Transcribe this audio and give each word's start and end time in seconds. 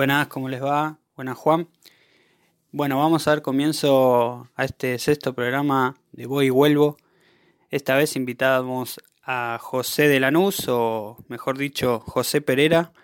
Buenas, 0.00 0.28
¿cómo 0.28 0.48
les 0.48 0.62
va? 0.62 0.98
Buenas, 1.14 1.36
Juan. 1.36 1.68
Bueno, 2.72 2.96
vamos 2.96 3.28
a 3.28 3.32
dar 3.32 3.42
comienzo 3.42 4.48
a 4.56 4.64
este 4.64 4.98
sexto 4.98 5.34
programa 5.34 5.94
de 6.12 6.24
Voy 6.24 6.46
y 6.46 6.48
Vuelvo. 6.48 6.96
Esta 7.68 7.96
vez 7.96 8.16
invitamos 8.16 8.98
a 9.22 9.58
José 9.60 10.08
de 10.08 10.18
Lanús, 10.18 10.66
o 10.68 11.18
mejor 11.28 11.58
dicho, 11.58 12.00
José 12.00 12.40
Pereira. 12.40 12.94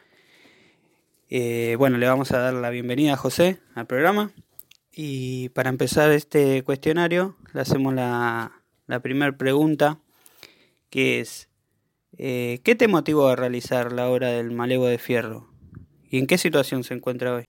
Eh, 1.28 1.76
bueno, 1.76 1.98
le 1.98 2.08
vamos 2.08 2.32
a 2.32 2.38
dar 2.38 2.54
la 2.54 2.70
bienvenida 2.70 3.12
a 3.12 3.18
José 3.18 3.60
al 3.74 3.86
programa. 3.86 4.30
Y 4.90 5.50
para 5.50 5.68
empezar 5.68 6.10
este 6.12 6.64
cuestionario, 6.64 7.36
le 7.52 7.60
hacemos 7.60 7.92
la, 7.92 8.62
primera 9.02 9.36
pregunta, 9.36 9.98
que 10.88 11.20
es, 11.20 11.50
eh, 12.16 12.62
¿qué 12.64 12.74
te 12.74 12.88
motivó 12.88 13.28
a 13.28 13.36
realizar 13.36 13.92
la 13.92 14.08
obra 14.08 14.28
del 14.30 14.50
Malevo 14.50 14.86
de 14.86 14.96
Fierro? 14.96 15.55
¿Y 16.16 16.18
en 16.18 16.26
qué 16.26 16.38
situación 16.38 16.82
se 16.82 16.94
encuentra 16.94 17.34
hoy? 17.34 17.44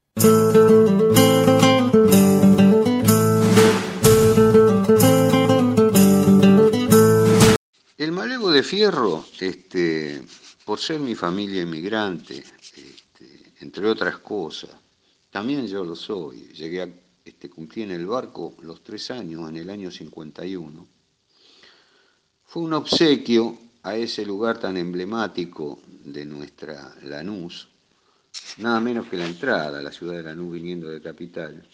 El 7.98 8.12
Malevo 8.12 8.52
de 8.52 8.63
Fierro, 8.63 9.23
este, 9.40 10.21
por 10.66 10.80
ser 10.80 10.99
mi 10.99 11.16
familia 11.16 11.62
inmigrante, 11.62 12.40
este, 12.40 13.53
entre 13.62 13.88
otras 13.88 14.17
cosas, 14.17 14.71
también 15.29 15.65
yo 15.65 15.85
lo 15.85 15.95
soy. 15.95 16.49
Llegué 16.49 16.82
a, 16.82 16.90
este, 17.23 17.49
cumplí 17.49 17.84
en 17.84 17.91
el 17.91 18.05
barco 18.05 18.54
los 18.63 18.84
tres 18.84 19.10
años, 19.12 19.48
en 19.48 19.55
el 19.55 19.70
año 19.70 19.90
51. 19.90 20.88
Fue 22.43 22.63
un 22.63 22.73
obsequio 22.73 23.57
a 23.84 23.95
ese 23.95 24.26
lugar 24.26 24.60
tan 24.60 24.76
emblemático 24.76 25.79
de 26.04 26.26
nuestra 26.26 26.93
Lanús, 27.04 27.70
nada 28.57 28.80
menos 28.80 29.07
que 29.07 29.18
la 29.18 29.27
entrada 29.27 29.80
a 29.80 29.82
la 29.82 29.91
ciudad 29.91 30.16
de 30.16 30.24
Lanús 30.24 30.54
viniendo 30.54 30.90
de 30.90 31.02
capital, 31.02 31.68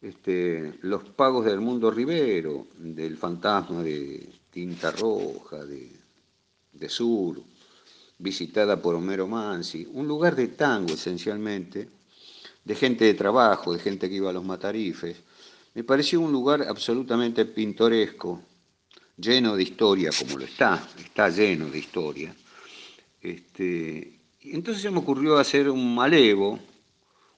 este, 0.00 0.74
los 0.82 1.04
pagos 1.04 1.44
del 1.44 1.60
mundo 1.60 1.90
Rivero, 1.90 2.68
del 2.76 3.16
fantasma 3.16 3.82
de 3.82 4.28
Tinta 4.50 4.90
Roja, 4.90 5.64
de, 5.64 5.90
de 6.72 6.88
Sur, 6.88 7.42
visitada 8.18 8.80
por 8.80 8.94
Homero 8.94 9.26
Mansi, 9.26 9.88
un 9.92 10.06
lugar 10.06 10.36
de 10.36 10.48
tango 10.48 10.94
esencialmente, 10.94 11.88
de 12.64 12.74
gente 12.74 13.04
de 13.04 13.14
trabajo, 13.14 13.72
de 13.72 13.78
gente 13.78 14.08
que 14.08 14.16
iba 14.16 14.30
a 14.30 14.32
los 14.32 14.44
matarifes. 14.44 15.16
Me 15.74 15.84
pareció 15.84 16.20
un 16.20 16.32
lugar 16.32 16.62
absolutamente 16.62 17.44
pintoresco, 17.44 18.42
lleno 19.16 19.56
de 19.56 19.62
historia, 19.62 20.10
como 20.18 20.38
lo 20.38 20.44
está, 20.44 20.88
está 20.98 21.28
lleno 21.28 21.68
de 21.68 21.78
historia. 21.78 22.34
Este, 23.20 24.15
entonces 24.52 24.82
se 24.82 24.90
me 24.90 24.98
ocurrió 24.98 25.38
hacer 25.38 25.68
un 25.70 25.94
malevo, 25.94 26.58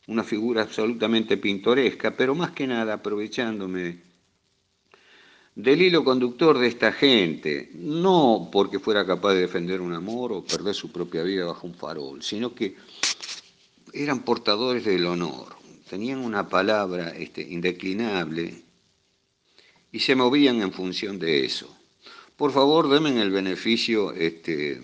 una 0.07 0.25
figura 0.25 0.63
absolutamente 0.63 1.37
pintoresca, 1.37 2.17
pero 2.17 2.35
más 2.35 2.53
que 2.53 2.67
nada 2.67 2.95
aprovechándome 2.95 4.09
del 5.59 5.83
hilo 5.83 6.05
conductor 6.05 6.57
de 6.57 6.69
esta 6.69 6.93
gente, 6.93 7.71
no 7.75 8.49
porque 8.53 8.79
fuera 8.79 9.05
capaz 9.05 9.35
de 9.35 9.41
defender 9.41 9.81
un 9.81 9.93
amor 9.93 10.33
o 10.33 10.45
perder 10.45 10.73
su 10.73 10.93
propia 10.93 11.25
vida 11.25 11.47
bajo 11.47 11.67
un 11.67 11.75
farol, 11.75 12.23
sino 12.23 12.55
que 12.55 12.77
eran 13.93 14.23
portadores 14.23 14.85
del 14.85 15.05
honor, 15.07 15.57
tenían 15.91 16.21
una 16.21 16.49
palabra 16.49 17.09
este, 17.09 17.43
indeclinable 17.43 18.63
y 19.91 19.99
se 19.99 20.15
movían 20.15 20.63
en 20.63 20.73
función 20.73 21.19
de 21.19 21.45
eso. 21.45 21.75
Por 22.37 22.53
favor, 22.53 22.89
denme 22.89 23.21
el 23.21 23.33
beneficio 23.33 24.13
este, 24.13 24.81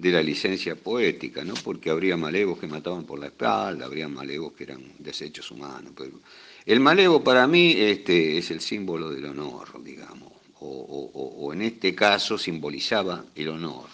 de 0.00 0.10
la 0.10 0.22
licencia 0.22 0.76
poética, 0.76 1.44
¿no? 1.44 1.52
porque 1.62 1.90
habría 1.90 2.16
malevos 2.16 2.58
que 2.58 2.66
mataban 2.66 3.04
por 3.04 3.18
la 3.18 3.26
espalda, 3.26 3.84
habría 3.84 4.08
malevos 4.08 4.54
que 4.54 4.64
eran 4.64 4.82
desechos 4.98 5.50
humanos. 5.50 5.92
Pero 5.94 6.20
el 6.64 6.80
malevo 6.80 7.22
para 7.22 7.46
mí 7.46 7.74
este, 7.76 8.38
es 8.38 8.50
el 8.50 8.62
símbolo 8.62 9.10
del 9.10 9.26
honor, 9.26 9.82
digamos, 9.84 10.32
o, 10.60 11.10
o 11.38 11.52
en 11.52 11.60
este 11.62 11.94
caso 11.94 12.38
simbolizaba 12.38 13.26
el 13.34 13.48
honor. 13.48 13.88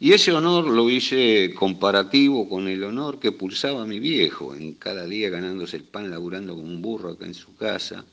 Y 0.00 0.12
ese 0.12 0.32
honor 0.32 0.66
lo 0.66 0.90
hice 0.90 1.54
comparativo 1.54 2.48
con 2.48 2.66
el 2.66 2.82
honor 2.82 3.20
que 3.20 3.30
pulsaba 3.30 3.86
mi 3.86 4.00
viejo, 4.00 4.56
en 4.56 4.72
cada 4.72 5.06
día 5.06 5.30
ganándose 5.30 5.76
el 5.76 5.84
pan, 5.84 6.10
laburando 6.10 6.56
como 6.56 6.66
un 6.66 6.82
burro 6.82 7.10
acá 7.10 7.26
en 7.26 7.34
su 7.34 7.54
casa, 7.54 8.04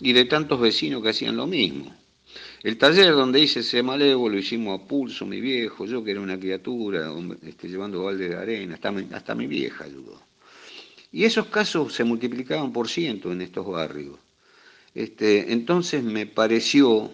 y 0.00 0.14
de 0.14 0.24
tantos 0.24 0.58
vecinos 0.58 1.02
que 1.02 1.10
hacían 1.10 1.36
lo 1.36 1.46
mismo. 1.46 1.94
El 2.64 2.78
taller 2.78 3.12
donde 3.12 3.40
hice 3.40 3.60
ese 3.60 3.82
malevo 3.82 4.26
lo 4.26 4.38
hicimos 4.38 4.80
a 4.80 4.88
pulso, 4.88 5.26
mi 5.26 5.38
viejo, 5.38 5.84
yo 5.84 6.02
que 6.02 6.12
era 6.12 6.20
una 6.22 6.40
criatura, 6.40 7.12
este, 7.42 7.68
llevando 7.68 8.04
balde 8.04 8.30
de 8.30 8.36
arena, 8.36 8.72
hasta 8.76 8.90
mi, 8.90 9.06
hasta 9.12 9.34
mi 9.34 9.46
vieja 9.46 9.84
ayudó. 9.84 10.22
Y 11.12 11.24
esos 11.24 11.48
casos 11.48 11.92
se 11.92 12.04
multiplicaban 12.04 12.72
por 12.72 12.88
ciento 12.88 13.30
en 13.30 13.42
estos 13.42 13.66
barrios. 13.66 14.18
Este, 14.94 15.52
entonces 15.52 16.02
me 16.02 16.24
pareció 16.24 17.12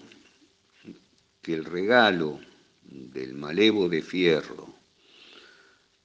que 1.43 1.55
el 1.55 1.65
regalo 1.65 2.39
del 2.85 3.35
malevo 3.35 3.89
de 3.89 4.03
fierro 4.03 4.73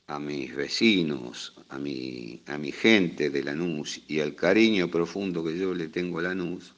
a 0.08 0.18
mis 0.18 0.56
vecinos, 0.56 1.54
a 1.70 1.78
mi, 1.78 2.42
a 2.48 2.58
mi 2.58 2.72
gente 2.72 3.30
de 3.30 3.44
Lanús 3.44 4.02
y 4.08 4.22
al 4.22 4.34
cariño 4.34 4.90
profundo 4.90 5.44
que 5.44 5.56
yo 5.56 5.72
le 5.76 5.90
tengo 5.90 6.18
a 6.18 6.24
Lanús, 6.24 6.74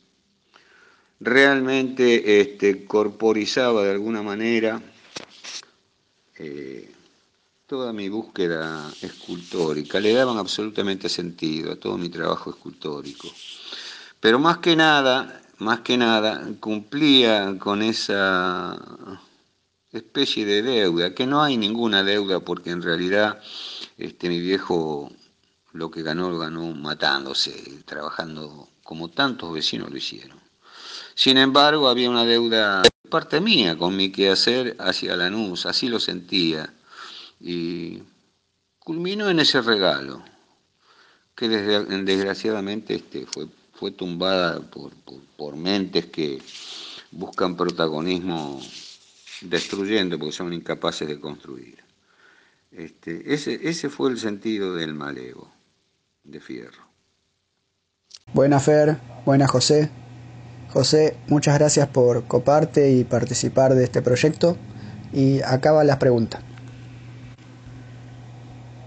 realmente 1.19 2.41
este, 2.41 2.85
corporizaba 2.85 3.83
de 3.83 3.91
alguna 3.91 4.21
manera 4.21 4.81
eh, 6.37 6.91
toda 7.65 7.91
mi 7.91 8.07
búsqueda 8.07 8.89
escultórica, 9.01 9.99
le 9.99 10.13
daban 10.13 10.37
absolutamente 10.37 11.09
sentido 11.09 11.73
a 11.73 11.75
todo 11.75 11.97
mi 11.97 12.09
trabajo 12.09 12.49
escultórico. 12.49 13.27
Pero 14.19 14.39
más 14.39 14.59
que 14.59 14.75
nada, 14.75 15.41
más 15.57 15.81
que 15.81 15.97
nada, 15.97 16.47
cumplía 16.59 17.57
con 17.59 17.81
esa 17.81 18.77
especie 19.91 20.45
de 20.45 20.61
deuda, 20.61 21.13
que 21.13 21.27
no 21.27 21.43
hay 21.43 21.57
ninguna 21.57 22.03
deuda 22.03 22.39
porque 22.39 22.69
en 22.69 22.81
realidad 22.81 23.41
este, 23.97 24.29
mi 24.29 24.39
viejo 24.39 25.11
lo 25.73 25.91
que 25.91 26.03
ganó 26.03 26.29
lo 26.29 26.39
ganó 26.39 26.73
matándose, 26.73 27.51
trabajando 27.85 28.69
como 28.83 29.09
tantos 29.09 29.53
vecinos 29.53 29.91
lo 29.91 29.97
hicieron. 29.97 30.46
Sin 31.17 31.39
embargo, 31.39 31.89
había 31.89 32.11
una 32.11 32.25
deuda 32.25 32.83
de 32.83 32.91
parte 33.09 33.41
mía 33.41 33.75
con 33.75 33.95
mi 33.95 34.11
quehacer 34.11 34.75
hacia 34.77 35.17
Lanús, 35.17 35.65
así 35.65 35.89
lo 35.89 35.99
sentía. 35.99 36.71
Y 37.39 38.03
culminó 38.77 39.27
en 39.27 39.39
ese 39.39 39.63
regalo, 39.63 40.21
que 41.33 41.49
desgraciadamente 41.49 42.93
este, 42.93 43.25
fue, 43.25 43.47
fue 43.73 43.89
tumbada 43.89 44.59
por, 44.59 44.91
por, 45.35 45.55
mentes 45.55 46.05
que 46.05 46.39
buscan 47.09 47.57
protagonismo 47.57 48.61
destruyendo 49.41 50.19
porque 50.19 50.33
son 50.33 50.53
incapaces 50.53 51.07
de 51.07 51.19
construir. 51.19 51.83
Este, 52.71 53.33
ese, 53.33 53.67
ese 53.67 53.89
fue 53.89 54.11
el 54.11 54.19
sentido 54.19 54.75
del 54.75 54.93
malevo 54.93 55.51
de 56.23 56.39
Fierro. 56.39 56.85
Buena 58.35 58.59
Fer, 58.59 58.99
buena 59.25 59.47
José. 59.47 59.89
José, 60.73 61.15
muchas 61.27 61.57
gracias 61.57 61.87
por 61.87 62.25
coparte 62.25 62.91
y 62.91 63.03
participar 63.03 63.73
de 63.75 63.83
este 63.83 64.01
proyecto. 64.01 64.57
Y 65.13 65.41
acaba 65.41 65.83
las 65.83 65.97
preguntas. 65.97 66.41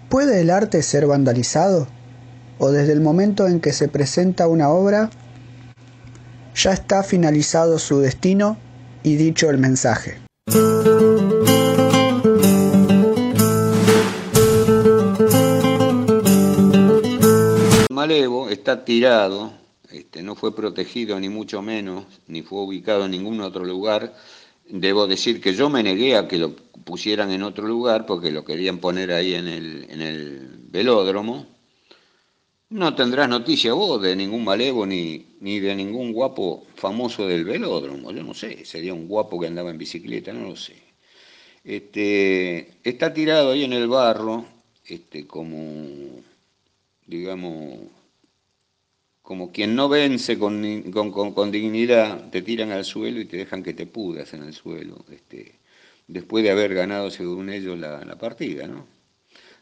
¿Puede 0.09 0.41
el 0.41 0.51
arte 0.51 0.83
ser 0.83 1.07
vandalizado? 1.07 1.87
¿O 2.59 2.71
desde 2.71 2.93
el 2.93 3.01
momento 3.01 3.47
en 3.47 3.61
que 3.61 3.73
se 3.73 3.89
presenta 3.89 4.49
una 4.49 4.69
obra 4.69 5.11
ya 6.55 6.73
está 6.73 7.03
finalizado 7.03 7.79
su 7.79 8.01
destino 8.01 8.59
y 9.03 9.17
dicho 9.17 9.49
el 9.49 9.59
mensaje? 9.59 10.19
Malevo 17.89 18.51
está 18.51 18.85
tirado 18.85 19.60
este, 19.93 20.23
no 20.23 20.35
fue 20.37 20.55
protegido 20.55 21.19
ni 21.19 21.29
mucho 21.29 21.63
menos, 21.63 22.05
ni 22.29 22.43
fue 22.43 22.61
ubicado 22.63 23.05
en 23.05 23.11
ningún 23.11 23.41
otro 23.41 23.65
lugar. 23.65 24.15
Debo 24.69 25.07
decir 25.07 25.41
que 25.41 25.55
yo 25.55 25.69
me 25.69 25.83
negué 25.83 26.17
a 26.17 26.29
que 26.29 26.39
lo 26.39 26.55
pusieran 26.85 27.31
en 27.33 27.43
otro 27.43 27.67
lugar 27.67 28.07
porque 28.07 28.31
lo 28.31 28.45
querían 28.45 28.79
poner 28.79 29.13
ahí 29.13 29.35
en 29.35 29.49
el, 29.49 29.87
en 29.91 30.01
el 30.01 30.49
velódromo. 30.71 31.47
No 32.71 32.95
tendrás 32.95 33.29
noticia 33.29 33.73
vos 33.73 34.01
de 34.01 34.15
ningún 34.15 34.45
malevo 34.45 34.87
ni, 34.87 35.27
ni 35.41 35.59
de 35.59 35.75
ningún 35.75 36.13
guapo 36.13 36.67
famoso 36.77 37.27
del 37.27 37.45
velódromo. 37.45 38.13
Yo 38.13 38.23
no 38.23 38.33
sé, 38.33 38.65
sería 38.65 38.95
un 38.95 39.09
guapo 39.09 39.41
que 39.41 39.49
andaba 39.49 39.71
en 39.71 39.79
bicicleta, 39.79 40.33
no 40.33 40.51
lo 40.51 40.57
sé. 40.57 40.77
Este, 41.65 42.75
está 42.85 43.13
tirado 43.13 43.51
ahí 43.51 43.65
en 43.65 43.73
el 43.73 43.89
barro, 43.89 44.47
este, 44.85 45.27
como, 45.27 46.23
digamos, 47.07 47.81
como 49.31 49.53
quien 49.53 49.77
no 49.77 49.89
vence 49.89 50.41
con, 50.41 50.91
con, 51.13 51.53
dignidad, 51.53 52.31
te 52.31 52.43
tiran 52.43 52.73
al 52.73 52.85
suelo 52.85 53.21
y 53.21 53.27
te 53.27 53.37
dejan 53.37 53.63
que 53.63 53.75
te 53.75 53.87
pudas 53.87 54.35
en 54.35 54.43
el 54.43 54.55
suelo, 54.55 55.05
este, 55.09 55.55
después 56.09 56.43
de 56.43 56.51
haber 56.51 56.75
ganado, 56.75 57.13
según 57.13 57.49
ellos, 57.49 57.79
la, 57.79 58.17
partida. 58.19 58.67
¿no? 58.67 58.89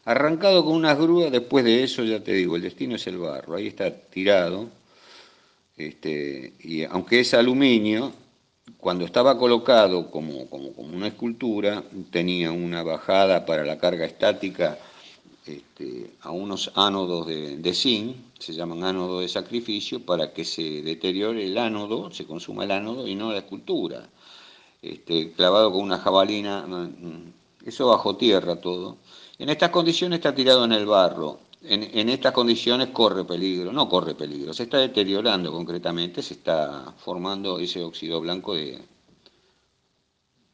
arrancado 0.05 0.65
con 0.65 0.73
unas 0.73 0.97
grúas, 0.97 1.31
después 1.31 1.63
de 1.63 1.83
eso 1.83 2.03
ya 2.03 2.19
te 2.23 2.33
digo, 2.33 2.55
el 2.55 2.63
destino 2.63 2.95
es 2.95 3.05
el 3.05 3.19
barro, 3.19 3.57
ahí 3.57 3.67
está 3.67 3.93
tirado, 3.93 4.69
este, 5.77 6.53
y 6.61 6.85
aunque 6.85 7.19
es 7.19 7.35
aluminio, 7.35 8.11
cuando 8.79 9.05
estaba 9.05 9.37
colocado 9.37 10.09
como, 10.09 10.49
como, 10.49 10.69
una 10.77 11.09
escultura, 11.09 11.83
tenía 12.09 12.51
una 12.51 12.81
bajada 12.81 13.45
para 13.45 13.63
la 13.63 13.77
carga 13.77 14.07
estática 14.07 14.79
este, 15.45 16.09
a 16.21 16.31
unos 16.31 16.71
ánodos 16.73 17.27
de, 17.27 17.57
de 17.57 17.73
zinc, 17.75 18.15
se 18.39 18.53
llaman 18.53 18.83
ánodos 18.83 19.21
de 19.21 19.27
sacrificio, 19.27 20.05
para 20.05 20.33
que 20.33 20.45
se 20.45 20.81
deteriore 20.81 21.45
el 21.45 21.57
ánodo, 21.57 22.11
se 22.11 22.25
consuma 22.25 22.63
el 22.63 22.71
ánodo 22.71 23.07
y 23.07 23.15
no 23.15 23.31
la 23.31 23.39
escultura. 23.39 24.09
Este, 24.81 25.33
clavado 25.33 25.71
con 25.71 25.81
una 25.81 25.99
jabalina, 25.99 26.65
mm, 26.65 27.67
eso 27.67 27.87
bajo 27.87 28.15
tierra 28.15 28.55
todo. 28.61 28.97
En 29.37 29.49
estas 29.49 29.69
condiciones 29.69 30.19
está 30.19 30.33
tirado 30.33 30.63
en 30.65 30.71
el 30.71 30.85
barro. 30.85 31.39
En, 31.61 32.07
estas 32.07 32.31
condiciones 32.31 32.89
corre 32.89 33.25
peligro, 33.25 33.73
no 33.73 33.89
corre 33.89 34.15
peligro, 34.15 34.53
se 34.53 34.63
está 34.63 34.77
deteriorando 34.77 35.51
concretamente, 35.51 36.23
se 36.23 36.35
está 36.35 36.93
formando 36.97 37.59
ese 37.59 37.83
óxido 37.83 38.21
blanco 38.21 38.55
de, 38.55 38.79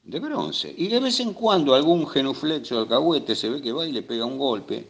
de 0.02 0.20
bronce. 0.20 0.74
Y 0.76 0.88
de 0.88 1.00
vez 1.00 1.20
en 1.20 1.34
cuando 1.34 1.76
algún 1.76 2.08
genuflexo 2.08 2.80
alcahuete 2.80 3.36
se 3.36 3.52
ve 3.52 3.62
que 3.62 3.72
va 3.72 3.86
y 3.86 3.92
le 3.92 4.02
pega 4.02 4.26
un 4.26 4.40
golpe, 4.40 4.88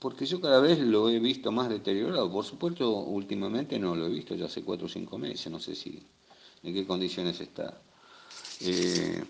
porque 0.00 0.24
yo 0.24 0.40
cada 0.40 0.60
vez 0.60 0.78
lo 0.78 1.10
he 1.10 1.20
visto 1.20 1.52
más 1.52 1.68
deteriorado. 1.68 2.32
Por 2.32 2.44
supuesto, 2.44 2.90
últimamente 2.90 3.78
no 3.78 3.94
lo 3.94 4.06
he 4.06 4.08
visto, 4.08 4.34
ya 4.34 4.46
hace 4.46 4.62
cuatro 4.62 4.86
o 4.86 4.88
cinco 4.88 5.18
meses, 5.18 5.52
no 5.52 5.60
sé 5.60 5.76
si 5.76 6.02
en 6.62 6.74
qué 6.74 6.86
condiciones 6.86 7.38
está. 7.40 7.80
Eh, 8.60 9.22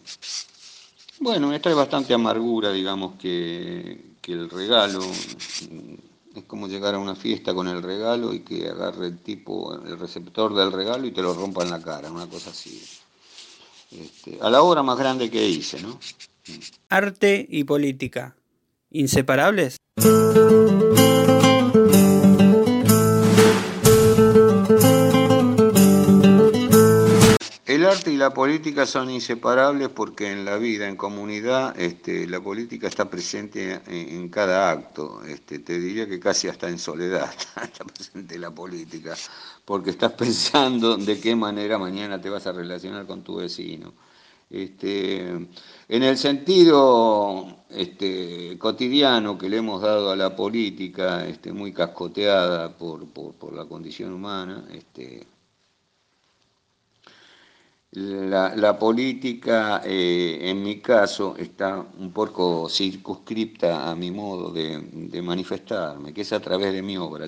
bueno, 1.19 1.49
me 1.49 1.59
trae 1.59 1.75
bastante 1.75 2.15
amargura, 2.15 2.73
digamos, 2.73 3.17
que, 3.17 4.11
el 4.23 4.49
regalo, 4.49 5.03
es 6.37 6.45
como 6.47 6.69
llegar 6.69 6.95
a 6.95 7.01
una 7.01 7.17
fiesta 7.17 7.53
con 7.53 7.67
el 7.67 7.83
regalo 7.83 8.33
y 8.33 8.41
que 8.41 8.69
agarre 8.69 9.09
el 9.09 9.19
tipo, 9.19 9.75
el 9.75 9.99
receptor 9.99 10.55
del 10.55 10.71
regalo 10.71 11.05
y 11.05 11.11
te 11.11 11.21
lo 11.21 11.35
rompa 11.35 11.65
en 11.65 11.71
la 11.71 11.83
cara, 11.83 12.13
una 12.13 12.29
cosa 12.29 12.51
así. 12.51 12.81
Este, 13.91 14.39
a 14.41 14.49
la 14.49 14.63
obra 14.63 14.85
más 14.85 14.97
grande 14.97 15.29
que 15.29 15.49
hice, 15.49 15.83
¿no? 15.83 15.99
Arte 16.89 17.45
y 17.51 17.65
política, 17.65 18.37
¿inseparables? 18.93 19.81
El 20.01 20.09
arte 27.85 28.11
y 28.11 28.17
la 28.17 28.33
política 28.33 28.87
son 28.87 29.11
inseparables 29.11 29.91
porque 29.91 30.33
en 30.33 30.47
la 30.47 30.57
vida, 30.57 30.89
en 30.89 30.97
comunidad, 30.97 31.79
este, 31.79 32.27
la 32.27 32.41
política 32.41 32.89
está 32.89 33.11
presente 33.11 33.83
en, 33.87 34.31
cada 34.31 34.71
acto. 34.71 35.23
Este, 35.25 35.59
te 35.59 35.79
diría 35.79 36.09
que 36.09 36.19
casi 36.19 36.49
hasta 36.49 36.71
en 36.71 36.79
soledad 36.79 37.31
está 37.63 37.85
presente 37.85 38.39
la 38.39 38.51
política, 38.53 39.15
porque 39.67 39.91
estás 39.91 40.13
pensando 40.19 40.97
de 40.97 41.21
qué 41.21 41.37
manera 41.37 41.77
mañana 41.77 42.19
te 42.19 42.31
vas 42.31 42.47
a 42.47 42.53
relacionar 42.53 43.07
con 43.07 43.23
tu 43.23 43.37
vecino. 43.37 43.93
Este, 44.51 45.29
en 45.29 46.03
el 46.03 46.19
sentido 46.19 47.65
este, 47.71 48.59
cotidiano 48.59 49.39
que 49.39 49.49
le 49.49 49.59
hemos 49.59 49.81
dado 49.81 50.11
a 50.11 50.17
la 50.17 50.35
política, 50.35 51.27
este, 51.27 51.53
muy 51.53 51.73
cascoteada 51.73 52.77
por, 52.77 53.07
por 53.09 53.53
la 53.55 53.65
condición 53.67 54.13
humana, 54.13 54.65
la, 57.93 58.79
política, 58.79 59.83
eh, 59.85 60.39
en 60.43 60.63
mi 60.63 60.81
caso, 60.81 61.37
está 61.37 61.85
un 61.99 62.13
poco 62.13 62.69
circunscripta 62.69 63.91
a 63.91 63.95
mi 63.97 64.11
modo 64.13 64.53
de, 64.53 65.21
manifestarme, 65.23 66.13
que 66.15 66.21
es 66.23 66.33
a 66.33 66.41
través 66.41 66.73
de 66.73 66.83
mi 66.83 66.97
obra. 66.97 67.27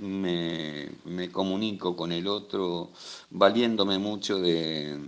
Me, 0.00 1.30
comunico 1.32 1.96
con 1.96 2.12
el 2.12 2.26
otro 2.26 2.90
valiéndome 3.30 3.98
mucho 3.98 4.38
de, 4.40 4.98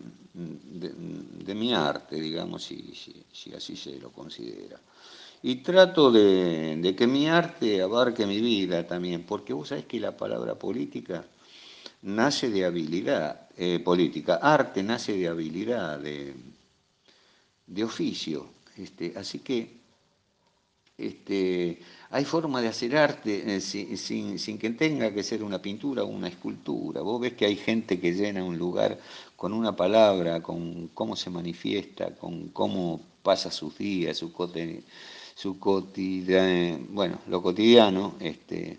mi 1.55 1.75
arte, 1.75 2.21
digamos, 2.21 2.65
si, 2.65 2.95
si, 3.33 3.53
así 3.53 3.77
se 3.77 3.99
lo 3.99 4.11
considera. 4.11 4.79
Y 5.43 5.57
trato 5.57 6.11
de 6.11 6.95
que 6.97 7.07
mi 7.07 7.29
arte 7.29 7.83
abarque 7.83 8.27
mi 8.27 8.41
vida 8.41 8.87
también, 8.87 9.25
porque 9.25 9.53
vos 9.53 9.69
sabés 9.69 9.87
que 9.87 9.99
la 10.01 10.17
palabra 10.17 10.55
política 10.55 11.25
nace 12.03 12.51
de 12.51 12.65
habilidad 12.65 13.49
eh, 13.57 13.79
política, 13.79 14.37
arte 14.37 14.83
nace 14.83 15.13
de 15.13 15.29
habilidad, 15.29 15.99
de, 15.99 16.35
de 17.67 17.85
oficio. 17.85 18.47
Este, 18.77 19.13
así 19.17 19.41
que 19.41 19.80
este, 21.01 21.79
hay 22.11 22.25
forma 22.25 22.61
de 22.61 22.69
hacer 22.69 22.97
arte 22.97 23.57
eh, 23.57 23.61
sin, 23.61 24.59
que 24.59 24.71
tenga 24.71 25.13
que 25.15 25.23
ser 25.23 25.43
una 25.43 25.63
pintura 25.63 26.03
o 26.03 26.07
una 26.07 26.29
escultura. 26.29 27.03
Vos 27.03 27.21
ves 27.21 27.35
que 27.35 27.47
hay 27.47 27.57
gente 27.57 28.01
que 28.01 28.13
llena 28.13 28.45
un 28.45 28.59
lugar 28.59 28.99
con 29.37 29.53
una 29.53 29.77
palabra, 29.77 30.43
con 30.43 30.89
cómo 30.89 31.17
se 31.17 31.31
manifiesta, 31.31 32.15
con 32.17 32.49
cómo 32.49 33.01
pasa 33.23 33.51
sus 33.51 33.79
días, 33.79 34.19
su, 34.19 34.33
su 35.35 35.59
cotidiano, 35.59 36.87
bueno, 36.91 37.19
lo 37.29 37.43
cotidiano, 37.43 38.15
este, 38.21 38.79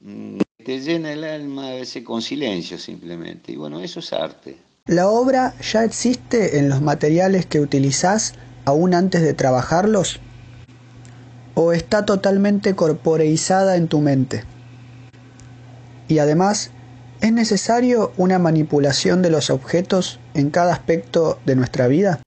mm, 0.00 0.38
te 0.64 0.80
llena 0.80 1.12
el 1.12 1.24
alma 1.24 1.68
a 1.68 1.74
veces 1.74 2.04
con 2.04 2.20
silencio 2.20 2.78
simplemente. 2.78 3.52
Y 3.52 3.56
bueno, 3.56 3.80
eso 3.80 4.00
es 4.00 4.12
arte. 4.12 4.56
¿La 4.86 5.08
obra 5.08 5.54
ya 5.60 5.82
existe 5.82 6.58
en 6.58 6.68
los 6.68 6.82
materiales 6.82 7.46
que 7.46 7.60
utilizás 7.60 8.34
aún 8.66 8.94
antes 8.94 9.22
de 9.22 9.34
trabajarlos? 9.34 10.20
¿O 11.58 11.72
está 11.72 12.04
totalmente 12.04 12.74
corporeizada 12.74 13.76
en 13.76 13.88
tu 13.88 14.02
mente? 14.02 14.44
Y 16.06 16.18
además, 16.18 16.70
¿es 17.22 17.32
necesario 17.32 18.12
una 18.18 18.38
manipulación 18.38 19.22
de 19.22 19.30
los 19.30 19.48
objetos 19.48 20.20
en 20.34 20.50
cada 20.50 20.74
aspecto 20.74 21.38
de 21.46 21.56
nuestra 21.56 21.88
vida? 21.88 22.20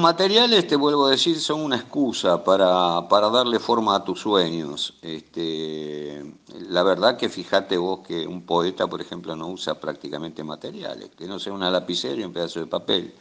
Materiales, 0.00 0.66
te 0.66 0.76
vuelvo 0.76 1.06
a 1.06 1.10
decir, 1.10 1.38
son 1.38 1.60
una 1.60 1.76
excusa 1.76 2.42
para, 2.42 3.00
darle 3.30 3.58
forma 3.58 3.94
a 3.94 4.04
tus 4.04 4.20
sueños. 4.20 4.98
Este, 5.02 6.34
la 6.68 6.82
verdad 6.82 7.16
que 7.16 7.28
fíjate 7.28 7.76
vos 7.76 8.00
que 8.00 8.26
un 8.26 8.42
poeta, 8.42 8.86
por 8.86 9.00
ejemplo, 9.00 9.36
no 9.36 9.48
usa 9.48 9.78
prácticamente 9.78 10.42
materiales, 10.42 11.10
que 11.10 11.26
no 11.26 11.38
sea 11.38 11.52
una 11.52 11.70
lapicera 11.70 12.20
y 12.20 12.24
un 12.24 12.32
pedazo 12.32 12.60
de 12.60 12.66
papel. 12.66 13.14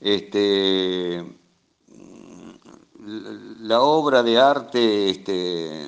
Este, 0.00 1.24
la 3.60 3.80
obra 3.80 4.22
de 4.22 4.38
arte 4.38 5.10
este, 5.10 5.86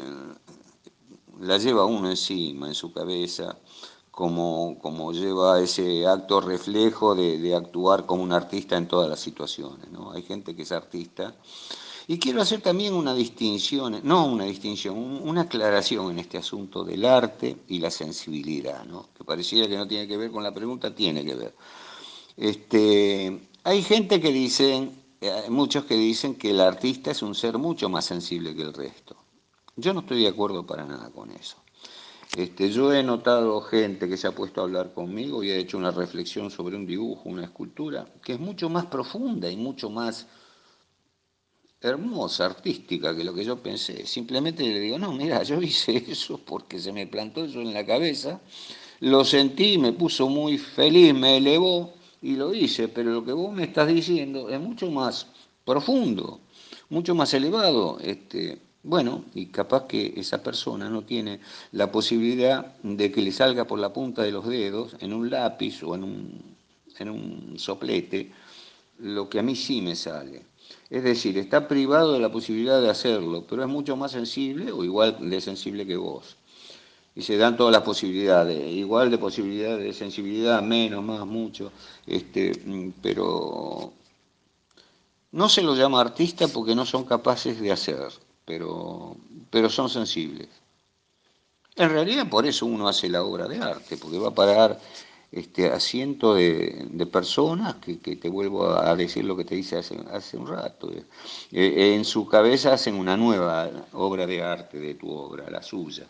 la 1.40 1.58
lleva 1.58 1.84
uno 1.84 2.10
encima, 2.10 2.68
en 2.68 2.74
su 2.74 2.92
cabeza 2.92 3.56
como, 4.20 4.78
como 4.82 5.14
lleva 5.14 5.62
ese 5.62 6.06
acto 6.06 6.42
reflejo 6.42 7.14
de, 7.14 7.54
actuar 7.56 8.04
como 8.04 8.22
un 8.22 8.32
artista 8.32 8.76
en 8.76 8.86
todas 8.86 9.08
las 9.08 9.18
situaciones. 9.18 9.90
¿no? 9.90 10.12
Hay 10.12 10.22
gente 10.24 10.54
que 10.54 10.60
es 10.60 10.72
artista. 10.72 11.34
Y 12.06 12.18
quiero 12.18 12.42
hacer 12.42 12.60
también 12.60 12.92
una 12.92 13.14
distinción, 13.14 13.98
no 14.02 14.26
una 14.26 14.44
distinción, 14.44 14.98
una 14.98 15.42
aclaración 15.42 16.10
en 16.10 16.18
este 16.18 16.36
asunto 16.36 16.84
del 16.84 17.06
arte 17.06 17.56
y 17.68 17.78
la 17.78 17.90
sensibilidad, 17.90 18.84
¿no? 18.84 19.08
que 19.16 19.24
pareciera 19.24 19.66
que 19.66 19.78
no 19.78 19.88
tiene 19.88 20.06
que 20.06 20.18
ver 20.18 20.30
con 20.30 20.42
la 20.42 20.52
pregunta, 20.52 20.94
tiene 20.94 21.24
que 21.24 21.34
ver. 21.36 21.54
Este, 22.36 23.40
hay 23.64 23.82
gente 23.82 24.20
que 24.20 24.32
dice, 24.32 24.90
eh, 25.22 25.44
muchos 25.48 25.86
que 25.86 25.94
dicen 25.94 26.34
que 26.34 26.50
el 26.50 26.60
artista 26.60 27.10
es 27.10 27.22
un 27.22 27.34
ser 27.34 27.56
mucho 27.56 27.88
más 27.88 28.04
sensible 28.04 28.54
que 28.54 28.62
el 28.62 28.74
resto. 28.74 29.16
Yo 29.76 29.94
no 29.94 30.00
estoy 30.00 30.20
de 30.20 30.28
acuerdo 30.28 30.66
para 30.66 30.84
nada 30.84 31.08
con 31.08 31.30
eso. 31.30 31.56
Este, 32.36 32.70
yo 32.70 32.92
he 32.92 33.02
notado 33.02 33.60
gente 33.60 34.08
que 34.08 34.16
se 34.16 34.28
ha 34.28 34.32
puesto 34.32 34.60
a 34.60 34.64
hablar 34.64 34.94
conmigo 34.94 35.42
y 35.42 35.50
ha 35.50 35.56
hecho 35.56 35.76
una 35.76 35.90
reflexión 35.90 36.50
sobre 36.50 36.76
un 36.76 36.86
dibujo, 36.86 37.28
una 37.28 37.44
escultura, 37.44 38.06
que 38.22 38.34
es 38.34 38.40
mucho 38.40 38.68
más 38.68 38.86
profunda 38.86 39.50
y 39.50 39.56
mucho 39.56 39.90
más 39.90 40.28
hermosa, 41.80 42.46
artística 42.46 43.16
que 43.16 43.24
lo 43.24 43.34
que 43.34 43.44
yo 43.44 43.60
pensé. 43.60 44.06
Simplemente 44.06 44.62
le 44.62 44.78
digo, 44.78 44.98
no, 44.98 45.12
mira, 45.12 45.42
yo 45.42 45.60
hice 45.60 45.96
eso 46.08 46.38
porque 46.38 46.78
se 46.78 46.92
me 46.92 47.06
plantó 47.06 47.44
eso 47.44 47.60
en 47.60 47.74
la 47.74 47.84
cabeza, 47.84 48.40
lo 49.00 49.24
sentí, 49.24 49.78
me 49.78 49.92
puso 49.92 50.28
muy 50.28 50.56
feliz, 50.56 51.12
me 51.14 51.38
elevó 51.38 51.94
y 52.22 52.36
lo 52.36 52.54
hice, 52.54 52.88
pero 52.88 53.10
lo 53.10 53.24
que 53.24 53.32
vos 53.32 53.52
me 53.52 53.64
estás 53.64 53.88
diciendo 53.88 54.50
es 54.50 54.60
mucho 54.60 54.90
más 54.90 55.26
profundo, 55.64 56.40
mucho 56.90 57.14
más 57.14 57.32
elevado. 57.34 57.98
Este, 58.00 58.69
bueno, 58.82 59.24
y 59.34 59.46
capaz 59.46 59.86
que 59.86 60.14
esa 60.16 60.42
persona 60.42 60.88
no 60.88 61.02
tiene 61.02 61.40
la 61.72 61.92
posibilidad 61.92 62.74
de 62.82 63.12
que 63.12 63.20
le 63.20 63.32
salga 63.32 63.66
por 63.66 63.78
la 63.78 63.92
punta 63.92 64.22
de 64.22 64.32
los 64.32 64.46
dedos, 64.46 64.96
en 65.00 65.12
un 65.12 65.28
lápiz 65.30 65.82
o 65.82 65.94
en 65.94 66.04
un, 66.04 66.56
en 66.98 67.10
un 67.10 67.58
soplete, 67.58 68.32
lo 68.98 69.28
que 69.28 69.38
a 69.38 69.42
mí 69.42 69.54
sí 69.56 69.82
me 69.82 69.94
sale. 69.96 70.44
Es 70.88 71.04
decir, 71.04 71.38
está 71.38 71.68
privado 71.68 72.14
de 72.14 72.20
la 72.20 72.32
posibilidad 72.32 72.80
de 72.80 72.90
hacerlo, 72.90 73.44
pero 73.48 73.62
es 73.62 73.68
mucho 73.68 73.96
más 73.96 74.12
sensible 74.12 74.72
o 74.72 74.84
igual 74.84 75.28
de 75.28 75.40
sensible 75.40 75.86
que 75.86 75.96
vos. 75.96 76.36
y 77.14 77.22
se 77.22 77.36
dan 77.36 77.56
todas 77.56 77.72
las 77.72 77.82
posibilidades, 77.82 78.72
igual 78.72 79.10
de 79.10 79.18
posibilidades 79.18 79.84
de 79.84 79.92
sensibilidad, 79.92 80.62
menos, 80.62 81.02
más, 81.04 81.26
mucho, 81.26 81.72
este, 82.06 82.52
pero 83.02 83.92
no 85.32 85.48
se 85.48 85.62
lo 85.62 85.74
llama 85.74 86.00
artista 86.00 86.48
porque 86.48 86.74
no 86.74 86.86
son 86.86 87.04
capaces 87.04 87.60
de 87.60 87.72
hacer, 87.72 88.08
pero, 88.50 89.16
pero 89.48 89.70
son 89.70 89.88
sensibles. 89.88 90.48
En 91.76 91.88
realidad 91.88 92.28
por 92.28 92.44
eso 92.46 92.66
uno 92.66 92.88
hace 92.88 93.08
la 93.08 93.22
obra 93.22 93.46
de 93.46 93.58
arte, 93.58 93.96
porque 93.96 94.18
va 94.18 94.30
a 94.30 94.34
parar 94.34 94.80
este, 95.30 95.68
a 95.68 95.78
cientos 95.78 96.36
de, 96.36 97.08
personas 97.12 97.76
que, 97.76 97.94
te 97.94 98.28
vuelvo 98.28 98.66
a 98.66 98.96
decir 98.96 99.24
lo 99.24 99.36
que 99.36 99.44
te 99.44 99.54
hice 99.54 99.76
hace, 99.76 99.96
hace 100.10 100.36
un 100.36 100.48
rato. 100.48 100.90
Eh, 100.90 101.04
eh, 101.52 101.94
en 101.94 102.04
su 102.04 102.26
cabeza 102.26 102.72
hacen 102.72 102.96
una 102.96 103.16
nueva 103.16 103.70
obra 103.92 104.26
de 104.26 104.42
arte 104.42 104.80
de 104.80 104.94
tu 104.94 105.08
obra, 105.08 105.48
la 105.48 105.62
suya. 105.62 106.08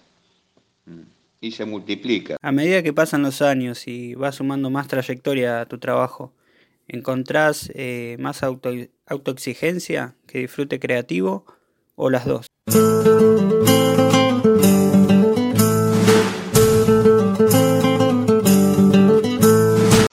Mm. 0.86 1.02
Y 1.42 1.52
se 1.52 1.66
multiplica. 1.66 2.38
A 2.40 2.52
medida 2.52 2.82
que 2.82 2.94
pasan 2.94 3.20
los 3.20 3.42
años 3.42 3.86
y 3.86 4.14
vas 4.14 4.36
sumando 4.36 4.70
más 4.70 4.88
trayectoria 4.88 5.60
a 5.60 5.66
tu 5.66 5.76
trabajo, 5.76 6.32
¿encontrás 6.88 7.70
eh, 7.74 8.16
más 8.18 8.42
auto, 8.42 8.70
autoexigencia 9.06 10.14
que 10.26 10.38
disfrute 10.38 10.80
creativo 10.80 11.44
o 12.00 12.08
las 12.08 12.24
dos? 12.24 12.46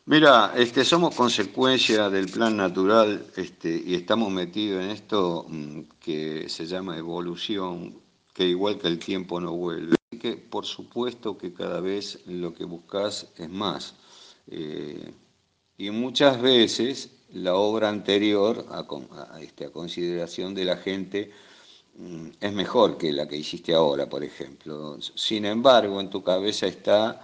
Mira, 0.05 0.53
este, 0.57 0.83
somos 0.83 1.15
consecuencia 1.15 2.09
del 2.09 2.27
plan 2.27 2.57
natural 2.57 3.25
este, 3.37 3.81
y 3.85 3.95
estamos 3.95 4.29
metidos 4.31 4.83
en 4.83 4.89
esto 4.89 5.45
mm, 5.47 5.81
que 5.99 6.49
se 6.49 6.65
llama 6.65 6.97
evolución, 6.97 7.95
que 8.33 8.45
igual 8.45 8.77
que 8.79 8.87
el 8.87 8.99
tiempo 8.99 9.39
no 9.39 9.53
vuelve. 9.53 9.95
que 10.19 10.35
por 10.35 10.65
supuesto 10.65 11.37
que 11.37 11.53
cada 11.53 11.79
vez 11.79 12.19
lo 12.25 12.53
que 12.53 12.65
buscas 12.65 13.27
es 13.37 13.49
más. 13.49 13.95
Eh, 14.47 15.13
y 15.77 15.91
muchas 15.91 16.41
veces 16.41 17.11
la 17.31 17.55
obra 17.55 17.89
anterior 17.89 18.65
a, 18.71 18.85
este, 19.41 19.69
consideración 19.69 20.53
de 20.55 20.65
la 20.65 20.77
gente 20.77 21.31
es 22.39 22.53
mejor 22.53 22.97
que 22.97 23.11
la 23.11 23.27
que 23.27 23.37
hiciste 23.37 23.73
ahora, 23.73 24.07
por 24.07 24.23
ejemplo. 24.23 24.97
Sin 25.15 25.45
embargo, 25.45 25.99
en 25.99 26.09
tu 26.09 26.23
cabeza 26.23 26.67
está 26.67 27.21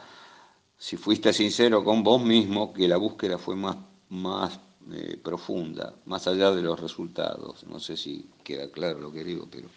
si 0.78 0.98
fuiste 0.98 1.32
sincero 1.32 1.84
con 1.84 2.04
vos 2.04 2.22
mismo, 2.22 2.74
que 2.74 2.88
la 2.88 2.98
búsqueda 2.98 3.38
fue 3.38 3.56
más, 3.56 3.78
más 4.10 4.60
eh, 4.92 5.18
profunda, 5.24 5.96
más 6.06 6.28
allá 6.28 6.52
de 6.52 6.62
los 6.62 6.80
resultados. 6.80 7.64
No 7.68 7.80
sé 7.80 7.96
si 7.96 8.30
queda 8.44 8.70
claro 8.70 9.00
lo 9.00 9.12
que 9.12 9.24
digo, 9.24 9.48
pero 9.50 9.70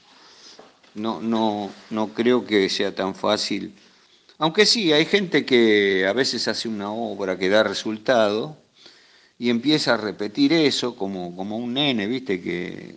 no, 0.95 1.21
no, 1.21 1.71
no 1.91 2.09
creo 2.09 2.45
que 2.45 2.69
sea 2.69 2.95
tan 2.95 3.15
fácil. 3.15 3.73
Aunque 4.39 4.67
sí, 4.67 4.93
hay 4.93 5.05
gente 5.05 5.47
que 5.47 6.07
a 6.09 6.13
veces 6.13 6.49
hace 6.49 6.69
una 6.69 6.91
obra 6.91 7.39
que 7.39 7.49
da 7.49 7.63
resultado 7.63 8.57
y 9.39 9.51
empieza 9.51 9.95
a 9.95 9.99
repetir 9.99 10.53
eso 10.53 10.97
como, 10.97 11.37
como 11.37 11.57
un 11.57 11.75
nene, 11.75 12.07
¿viste? 12.07 12.41
Que, 12.43 12.97